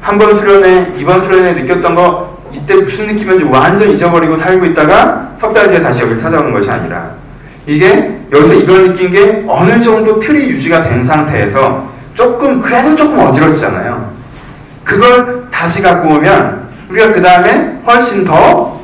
한 0.00 0.18
번 0.18 0.36
수련회, 0.38 0.94
이번 0.98 1.20
수련회 1.20 1.54
느꼈던 1.54 1.94
거 1.94 2.36
이때 2.52 2.74
무슨 2.76 3.06
느낌인지 3.08 3.44
완전 3.44 3.88
잊어버리고 3.90 4.36
살고 4.36 4.64
있다가 4.66 5.32
석 5.40 5.52
달 5.52 5.68
뒤에 5.68 5.82
다시 5.82 6.02
여기 6.02 6.18
찾아오는 6.18 6.52
것이 6.52 6.70
아니라 6.70 7.10
이게 7.66 8.18
여기서 8.32 8.54
이걸 8.54 8.84
느낀 8.88 9.10
게 9.12 9.44
어느 9.48 9.80
정도 9.82 10.18
틀이 10.20 10.48
유지가 10.50 10.82
된 10.84 11.04
상태에서 11.04 11.90
조금 12.14 12.60
그래도 12.60 12.94
조금 12.96 13.18
어지러지잖아요. 13.20 14.14
그걸 14.84 15.48
다시 15.50 15.82
갖고 15.82 16.08
오면 16.10 16.68
우리가 16.88 17.12
그 17.12 17.20
다음에 17.20 17.78
훨씬 17.84 18.24
더 18.24 18.80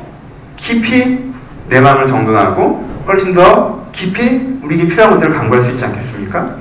깊이 0.57 1.31
내 1.69 1.79
마음을 1.79 2.05
정돈하고 2.05 3.03
훨씬 3.07 3.33
더 3.33 3.87
깊이 3.93 4.59
우리에게 4.61 4.87
필요한 4.89 5.13
것들을 5.13 5.33
강구할 5.33 5.63
수 5.63 5.71
있지 5.71 5.85
않겠습니까? 5.85 6.55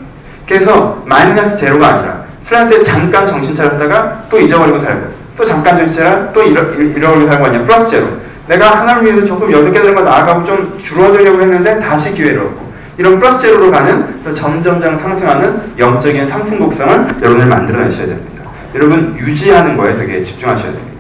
그래서 0.47 1.03
마이너스 1.07 1.57
제로가 1.57 1.87
아니라 1.87 2.23
때 2.69 2.83
잠깐 2.83 3.27
정신 3.27 3.57
차렸다가 3.57 4.25
또 4.31 4.39
잊어버리고 4.39 4.81
살고 4.81 5.07
또 5.37 5.45
잠깐 5.45 5.79
정신 5.79 5.97
차려 5.97 6.33
또 6.33 6.43
잃어, 6.43 6.63
잃어버리고 6.75 7.27
살고 7.29 7.47
아니야 7.47 7.65
플러스 7.65 7.91
제로 7.91 8.07
내가 8.47 8.81
하나를 8.81 9.05
위해서 9.05 9.25
조금 9.25 9.51
여섯 9.51 9.71
개들과 9.71 10.03
나아가고 10.03 10.45
좀 10.45 10.79
줄어들려고 10.83 11.41
했는데 11.41 11.81
다시 11.81 12.13
기회를 12.15 12.41
얻고 12.41 12.73
이런 12.99 13.19
플러스 13.19 13.41
제로로 13.41 13.71
가는 13.71 14.23
점점점 14.35 14.99
상승하는 14.99 15.73
영적인 15.79 16.29
상승 16.29 16.59
곡선을 16.59 17.17
여러분들 17.23 17.47
만들어내셔야 17.47 18.07
됩니다. 18.07 18.45
여러분 18.75 19.17
유지하는 19.19 19.77
거에 19.77 19.97
되게 19.97 20.23
집중하셔야 20.23 20.73
됩니다. 20.73 20.93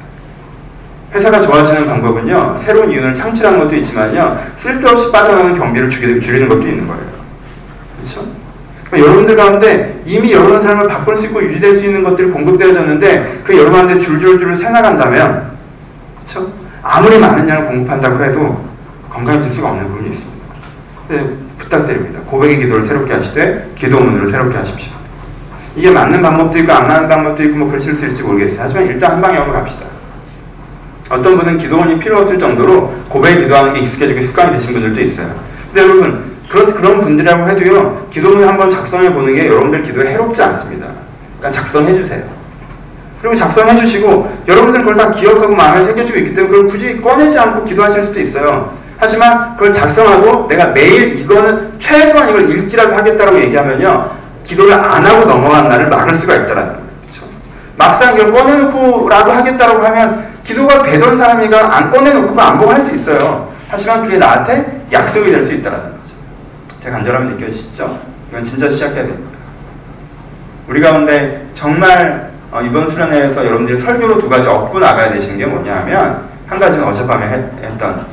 회사가 1.14 1.42
좋아지는 1.42 1.86
방법은요 1.86 2.58
새로운 2.64 2.90
이윤을 2.90 3.14
창출하는 3.14 3.58
것도 3.58 3.74
있지만요 3.76 4.40
쓸데없이 4.56 5.12
빠져나가는 5.12 5.58
경비를 5.58 5.90
줄이는 5.90 6.48
것도 6.48 6.62
있는 6.62 6.86
거예요. 6.86 7.11
그러니까 8.92 9.10
여러분들 9.10 9.36
가운데 9.36 10.02
이미 10.04 10.32
여러분 10.32 10.60
삶을 10.60 10.86
바꿀 10.86 11.16
수 11.16 11.24
있고 11.24 11.42
유지될 11.42 11.76
수 11.76 11.86
있는 11.86 12.04
것들이 12.04 12.30
공급되어졌는데 12.30 13.40
그 13.42 13.56
여러분한테 13.56 13.98
줄줄줄 13.98 14.54
새나간다면? 14.58 15.52
아무리 16.82 17.18
많은 17.18 17.48
양을 17.48 17.66
공급한다고 17.68 18.22
해도 18.22 18.68
건강해질 19.08 19.50
수가 19.50 19.70
없는 19.70 19.88
부분이 19.88 20.10
있습니다. 20.10 20.46
네, 21.08 21.30
부탁드립니다. 21.58 22.20
고백의 22.26 22.58
기도를 22.58 22.84
새롭게 22.84 23.14
하시되 23.14 23.70
기도문을 23.76 24.28
새롭게 24.28 24.58
하십시오. 24.58 24.92
이게 25.74 25.90
맞는 25.90 26.20
방법도 26.20 26.58
있고 26.58 26.72
안 26.72 26.86
맞는 26.86 27.08
방법도 27.08 27.42
있고 27.44 27.56
뭐 27.56 27.70
그러실 27.70 27.94
수 27.94 28.04
있을지 28.04 28.22
모르겠어요. 28.22 28.60
하지만 28.60 28.86
일단 28.86 29.12
한 29.12 29.22
방에 29.22 29.38
한번 29.38 29.54
갑시다. 29.54 29.86
어떤 31.08 31.38
분은 31.38 31.56
기도원이 31.56 31.98
필요 31.98 32.18
없을 32.18 32.38
정도로 32.38 32.92
고백 33.08 33.36
기도하는 33.36 33.72
게 33.72 33.80
익숙해지고 33.80 34.20
습관이 34.20 34.52
되신 34.52 34.74
분들도 34.74 35.00
있어요. 35.00 35.32
근데 35.72 35.80
여러분 35.80 36.31
그런 36.52 36.74
그런 36.74 37.00
분들이라고 37.00 37.48
해도요 37.48 38.06
기도문 38.12 38.46
한번 38.46 38.70
작성해 38.70 39.10
보는 39.14 39.34
게 39.34 39.48
여러분들 39.48 39.82
기도에 39.82 40.08
해롭지 40.12 40.42
않습니다. 40.42 40.86
그러니까 41.38 41.60
작성해 41.62 41.94
주세요. 41.94 42.22
그리고 43.22 43.34
작성해 43.34 43.74
주시고 43.76 44.30
여러분들 44.46 44.80
그걸 44.80 44.96
다 44.96 45.10
기억하고 45.10 45.54
마음에 45.54 45.82
새겨지고 45.82 46.18
있기 46.18 46.34
때문에 46.34 46.50
그걸 46.50 46.68
굳이 46.68 47.00
꺼내지 47.00 47.38
않고 47.38 47.64
기도하실 47.64 48.04
수도 48.04 48.20
있어요. 48.20 48.76
하지만 48.98 49.54
그걸 49.56 49.72
작성하고 49.72 50.46
내가 50.46 50.66
매일 50.66 51.20
이거는 51.20 51.72
최소한 51.78 52.28
이걸 52.28 52.50
읽기라도 52.50 52.94
하겠다고 52.96 53.38
얘기하면요 53.40 54.10
기도를 54.44 54.74
안 54.74 55.06
하고 55.06 55.24
넘어간 55.24 55.70
날을 55.70 55.88
막을 55.88 56.14
수가 56.14 56.34
있다라는 56.34 56.72
거죠. 56.74 56.82
그렇죠? 57.02 57.26
막상 57.76 58.14
이걸 58.14 58.30
꺼내놓고라도 58.30 59.32
하겠다라고 59.32 59.82
하면 59.86 60.26
기도가 60.44 60.82
되던 60.82 61.16
사람이가 61.16 61.76
안 61.76 61.90
꺼내놓고 61.90 62.38
안 62.38 62.58
보고 62.58 62.72
할 62.72 62.82
수 62.82 62.94
있어요. 62.94 63.50
하지만 63.70 64.04
그게 64.04 64.18
나한테 64.18 64.82
약속이 64.92 65.30
될 65.30 65.44
수 65.44 65.54
있다라는 65.54 65.84
거죠. 65.84 65.91
제 66.82 66.90
간절함이 66.90 67.34
느껴지시죠? 67.34 67.96
이건 68.28 68.42
진짜 68.42 68.68
시작해야 68.68 69.04
됩니다. 69.04 69.30
우리 70.66 70.80
가운데 70.80 71.46
정말 71.54 72.32
어, 72.50 72.60
이번 72.60 72.90
수련회에서 72.90 73.46
여러분들이 73.46 73.80
설교로 73.80 74.18
두 74.20 74.28
가지 74.28 74.48
얻고 74.48 74.80
나가야 74.80 75.12
되시는 75.12 75.38
게 75.38 75.46
뭐냐면 75.46 76.24
한 76.48 76.58
가지는 76.58 76.84
어젯밤에 76.84 77.26
했, 77.28 77.62
했던 77.62 78.04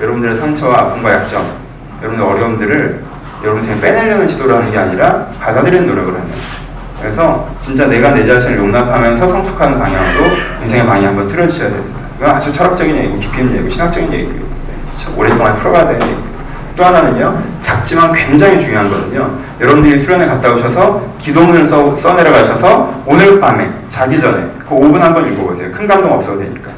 여러분들의 0.00 0.38
상처와 0.38 0.78
아픔과 0.78 1.14
약점, 1.14 1.44
여러분들 2.00 2.24
어려움들을 2.24 3.04
여러분 3.42 3.64
생에 3.64 3.80
빼내려는 3.80 4.28
시도를 4.28 4.54
하는 4.54 4.70
게 4.70 4.78
아니라 4.78 5.26
받아들이는 5.40 5.86
노력을 5.88 6.14
하는 6.14 6.30
그래서 7.00 7.48
진짜 7.60 7.86
내가 7.86 8.14
내 8.14 8.24
자신을 8.24 8.58
용납하면서 8.58 9.26
성숙하는 9.26 9.78
방향으로 9.78 10.26
인생의 10.62 10.86
방향 10.86 11.06
한번 11.08 11.26
틀어주셔야 11.26 11.70
됩니다. 11.70 11.98
이건 12.18 12.30
아주 12.30 12.52
철학적인 12.52 12.94
얘기고 12.96 13.18
깊이 13.18 13.38
있는 13.38 13.54
얘기고 13.56 13.70
신학적인 13.70 14.12
얘기고요. 14.12 14.50
오랫동안 15.16 15.56
풀어가야 15.56 15.88
되는 15.88 16.02
얘기고 16.06 16.29
또 16.76 16.84
하나는요 16.84 17.42
작지만 17.62 18.12
굉장히 18.12 18.60
중요한 18.60 18.88
거는요 18.88 19.38
여러분들이 19.60 19.98
수련회 19.98 20.26
갔다 20.26 20.54
오셔서 20.54 21.04
기도문을 21.18 21.66
써, 21.66 21.96
써내려가셔서 21.96 23.02
오늘 23.06 23.38
밤에 23.40 23.70
자기 23.88 24.20
전에 24.20 24.50
그 24.58 24.74
5분 24.74 24.98
한 24.98 25.12
번 25.12 25.30
읽어보세요. 25.32 25.70
큰 25.72 25.86
감동 25.88 26.12
없어도 26.12 26.38
되니까. 26.38 26.70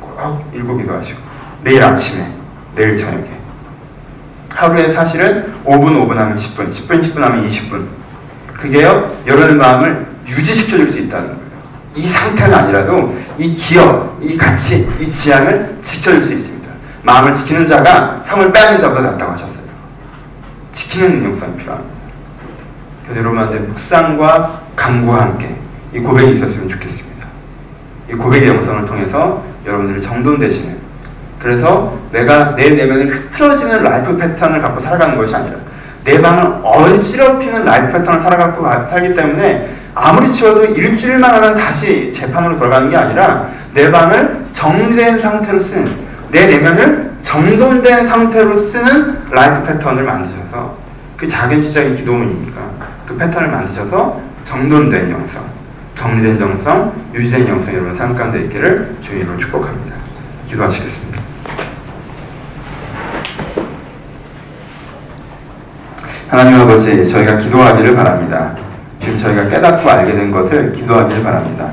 꼭 0.00 0.44
읽고 0.54 0.76
기도하시고. 0.76 1.18
내일 1.64 1.82
아침에 1.82 2.26
내일 2.76 2.96
저녁에. 2.96 3.24
하루에 4.54 4.90
사실은 4.90 5.52
5분 5.64 5.96
5분 6.06 6.10
하면 6.14 6.36
10분 6.36 6.70
10분 6.70 7.02
10분 7.02 7.18
하면 7.20 7.48
20분. 7.48 7.86
그게요 8.54 9.16
여러분 9.26 9.58
마음을 9.58 10.06
유지시켜 10.26 10.76
줄 10.76 10.92
수 10.92 10.98
있다는 11.00 11.26
거예요. 11.28 11.40
이 11.94 12.06
상태는 12.06 12.54
아니라도 12.54 13.16
이 13.38 13.52
기업, 13.54 14.18
이 14.22 14.36
가치, 14.36 14.88
이 15.00 15.10
지향을 15.10 15.78
지켜줄 15.82 16.24
수 16.24 16.32
있습니다 16.34 16.55
마음을 17.06 17.32
지키는 17.32 17.68
자가 17.68 18.20
성을 18.24 18.50
빼앗는 18.50 18.80
자보다 18.80 19.02
낫다고 19.02 19.32
하셨어요. 19.32 19.66
지키는 20.72 21.22
능력성이 21.22 21.56
필요합니다. 21.56 21.96
그래서 23.04 23.20
여러분한테 23.20 23.60
묵상과 23.60 24.62
강구와 24.74 25.20
함께 25.22 25.54
이 25.94 26.00
고백이 26.00 26.32
있었으면 26.32 26.68
좋겠습니다. 26.68 27.28
이 28.10 28.14
고백의 28.14 28.48
영성을 28.48 28.84
통해서 28.84 29.44
여러분들이 29.64 30.02
정돈되시는 30.02 30.76
그래서 31.38 31.96
내가 32.10 32.56
내 32.56 32.70
내면에 32.70 33.04
흐트러지는 33.04 33.84
life 33.84 34.16
패턴을 34.16 34.60
갖고 34.60 34.80
살아가는 34.80 35.16
것이 35.16 35.32
아니라 35.36 35.58
내 36.02 36.20
방을 36.20 36.60
어지럽히는 36.64 37.64
life 37.64 37.92
패턴을 37.92 38.20
살아가고 38.20 38.64
살기 38.90 39.14
때문에 39.14 39.76
아무리 39.94 40.32
치워도 40.32 40.64
일주일만 40.64 41.34
하면 41.34 41.54
다시 41.54 42.12
개판으로 42.12 42.58
돌아가는 42.58 42.90
게 42.90 42.96
아니라 42.96 43.48
내 43.74 43.92
방을 43.92 44.46
정리된 44.54 45.20
상태로 45.20 45.60
쓰는 45.60 46.05
내 46.30 46.46
내면을 46.48 47.12
정돈된 47.22 48.06
상태로 48.06 48.56
쓰는 48.56 49.30
life 49.30 49.66
패턴을 49.66 50.04
만드셔서 50.04 50.76
그 51.16 51.26
작은 51.26 51.62
시작이 51.62 51.96
기도문이니까 51.96 52.60
그 53.06 53.16
패턴을 53.16 53.48
만드셔서 53.48 54.20
정돈된 54.44 55.10
영성, 55.10 55.44
정리된 55.96 56.40
영성, 56.40 56.92
유지된 57.14 57.48
영성 57.48 57.74
여러분 57.74 57.96
삶 57.96 58.14
가운데 58.14 58.42
있기를 58.44 58.96
주의 59.00 59.20
이름으로 59.20 59.38
축복합니다. 59.38 59.96
기도하시겠습니다. 60.48 61.20
하나님 66.28 66.60
아버지, 66.60 67.08
저희가 67.08 67.38
기도하기를 67.38 67.94
바랍니다. 67.94 68.54
지금 69.00 69.16
저희가 69.16 69.48
깨닫고 69.48 69.88
알게 69.88 70.12
된 70.12 70.30
것을 70.30 70.72
기도하기를 70.72 71.22
바랍니다. 71.22 71.72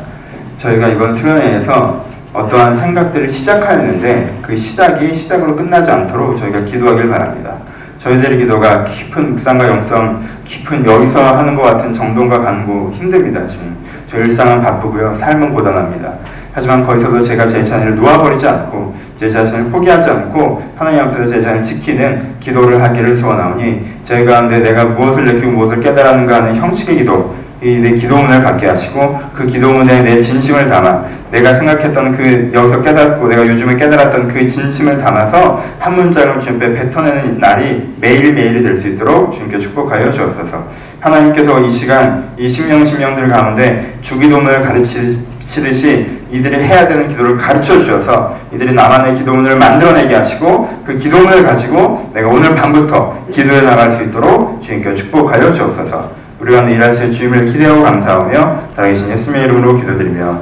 저희가 0.60 0.88
이번 0.90 1.18
수련회에서 1.18 2.06
어떠한 2.34 2.76
생각들을 2.76 3.30
시작하였는데 3.30 4.40
그 4.42 4.58
시작이 4.58 5.14
시작으로 5.14 5.56
끝나지 5.56 5.92
않도록 5.92 6.36
저희가 6.36 6.62
기도하길 6.62 7.10
바랍니다. 7.10 7.58
저희들의 8.00 8.40
기도가 8.40 8.84
깊은 8.84 9.32
묵상과 9.32 9.68
영성, 9.68 10.24
깊은 10.44 10.84
여기서 10.86 11.38
하는 11.38 11.56
것 11.56 11.62
같은 11.62 11.94
정돈과 11.94 12.42
간구 12.42 12.92
힘듭니다. 12.94 13.46
지금 13.46 13.78
저희 14.08 14.24
일상은 14.24 14.62
바쁘고요, 14.62 15.16
삶은 15.16 15.54
고단합니다. 15.54 16.12
하지만 16.54 16.84
거기서도 16.84 17.22
제가 17.22 17.48
제 17.48 17.64
자신을 17.64 17.96
놓아버리지 17.96 18.48
않고 18.48 18.96
제 19.18 19.30
자신을 19.30 19.66
포기하지 19.66 20.10
않고 20.10 20.74
하나님 20.76 21.02
앞에서 21.02 21.28
제 21.28 21.42
자신을 21.42 21.64
지키는 21.64 22.36
기도를 22.40 22.82
하기를 22.82 23.16
소원하오니 23.16 23.94
저희 24.04 24.26
가운데 24.26 24.60
내가 24.60 24.86
무엇을 24.86 25.26
느끼고 25.26 25.52
무엇을 25.52 25.80
깨달았는가 25.80 26.36
하는 26.38 26.56
형식의 26.56 26.98
기도 26.98 27.36
이 27.36 27.43
내 27.64 27.94
기도문을 27.94 28.44
갖게 28.44 28.68
하시고 28.68 29.22
그 29.34 29.48
기도문에 29.48 30.02
내 30.02 30.20
진심을 30.20 30.68
담아 30.68 31.06
내가 31.32 31.56
생각했던 31.56 32.16
그 32.16 32.52
여기서 32.54 32.82
깨닫고 32.82 33.28
내가 33.28 33.48
요즘에 33.48 33.76
깨달았던 33.78 34.28
그 34.28 34.46
진심을 34.48 35.00
담아서 35.00 35.64
한 35.80 35.96
문장을 35.96 36.40
주님께 36.40 36.74
뱉어내는 36.74 37.40
날이 37.40 37.96
매일매일이 38.00 38.62
될 38.62 38.76
수 38.76 38.90
있도록 38.90 39.32
주님께 39.32 39.58
축복하여 39.60 40.12
주옵소서. 40.12 40.68
하나님께서 41.00 41.60
이 41.62 41.72
시간 41.72 42.30
이 42.38 42.48
심령 42.48 42.84
심령들 42.86 43.28
가운데 43.30 43.98
주기도문을 44.02 44.62
가르치듯이 44.62 46.22
이들이 46.32 46.56
해야 46.56 46.88
되는 46.88 47.08
기도를 47.08 47.38
가르쳐 47.38 47.78
주셔서 47.78 48.38
이들이 48.54 48.74
나만의 48.74 49.16
기도문을 49.18 49.56
만들어내게 49.58 50.16
하시고 50.16 50.84
그 50.86 50.98
기도문을 50.98 51.44
가지고 51.44 52.12
내가 52.14 52.28
오늘 52.30 52.56
밤부터 52.56 53.26
기도해 53.32 53.62
나갈 53.62 53.92
수 53.92 54.04
있도록 54.04 54.62
주님께 54.62 54.96
축복하여 54.96 55.52
주옵소서 55.52 56.23
우리가 56.44 56.64
일하실 56.64 57.12
주님을 57.12 57.46
기대하고 57.48 57.84
감사하며 57.84 58.64
살아계신 58.76 59.10
예수님의 59.10 59.46
이름으로 59.46 59.76
기도드리며 59.76 60.42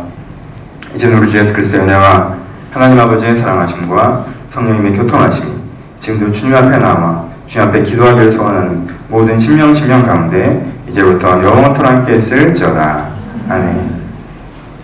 이제 0.96 1.08
우리 1.14 1.30
주 1.30 1.38
예수 1.38 1.54
그리스도의 1.54 1.84
은혜와 1.84 2.36
하나님 2.72 3.00
아버지의 3.00 3.38
사랑하심과 3.38 4.26
성령님의 4.50 4.94
교통하심이 4.94 5.52
지금도 6.00 6.32
주님 6.32 6.56
앞에 6.56 6.78
나와 6.78 7.26
주님 7.46 7.68
앞에 7.68 7.84
기도하기를 7.84 8.32
소원하는 8.32 8.88
모든 9.10 9.38
심령 9.38 9.76
심령 9.76 10.04
가운데 10.04 10.66
이제부터 10.90 11.44
영원토록 11.44 11.92
함께 11.92 12.14
했을지어다. 12.14 13.08
아멘 13.48 14.01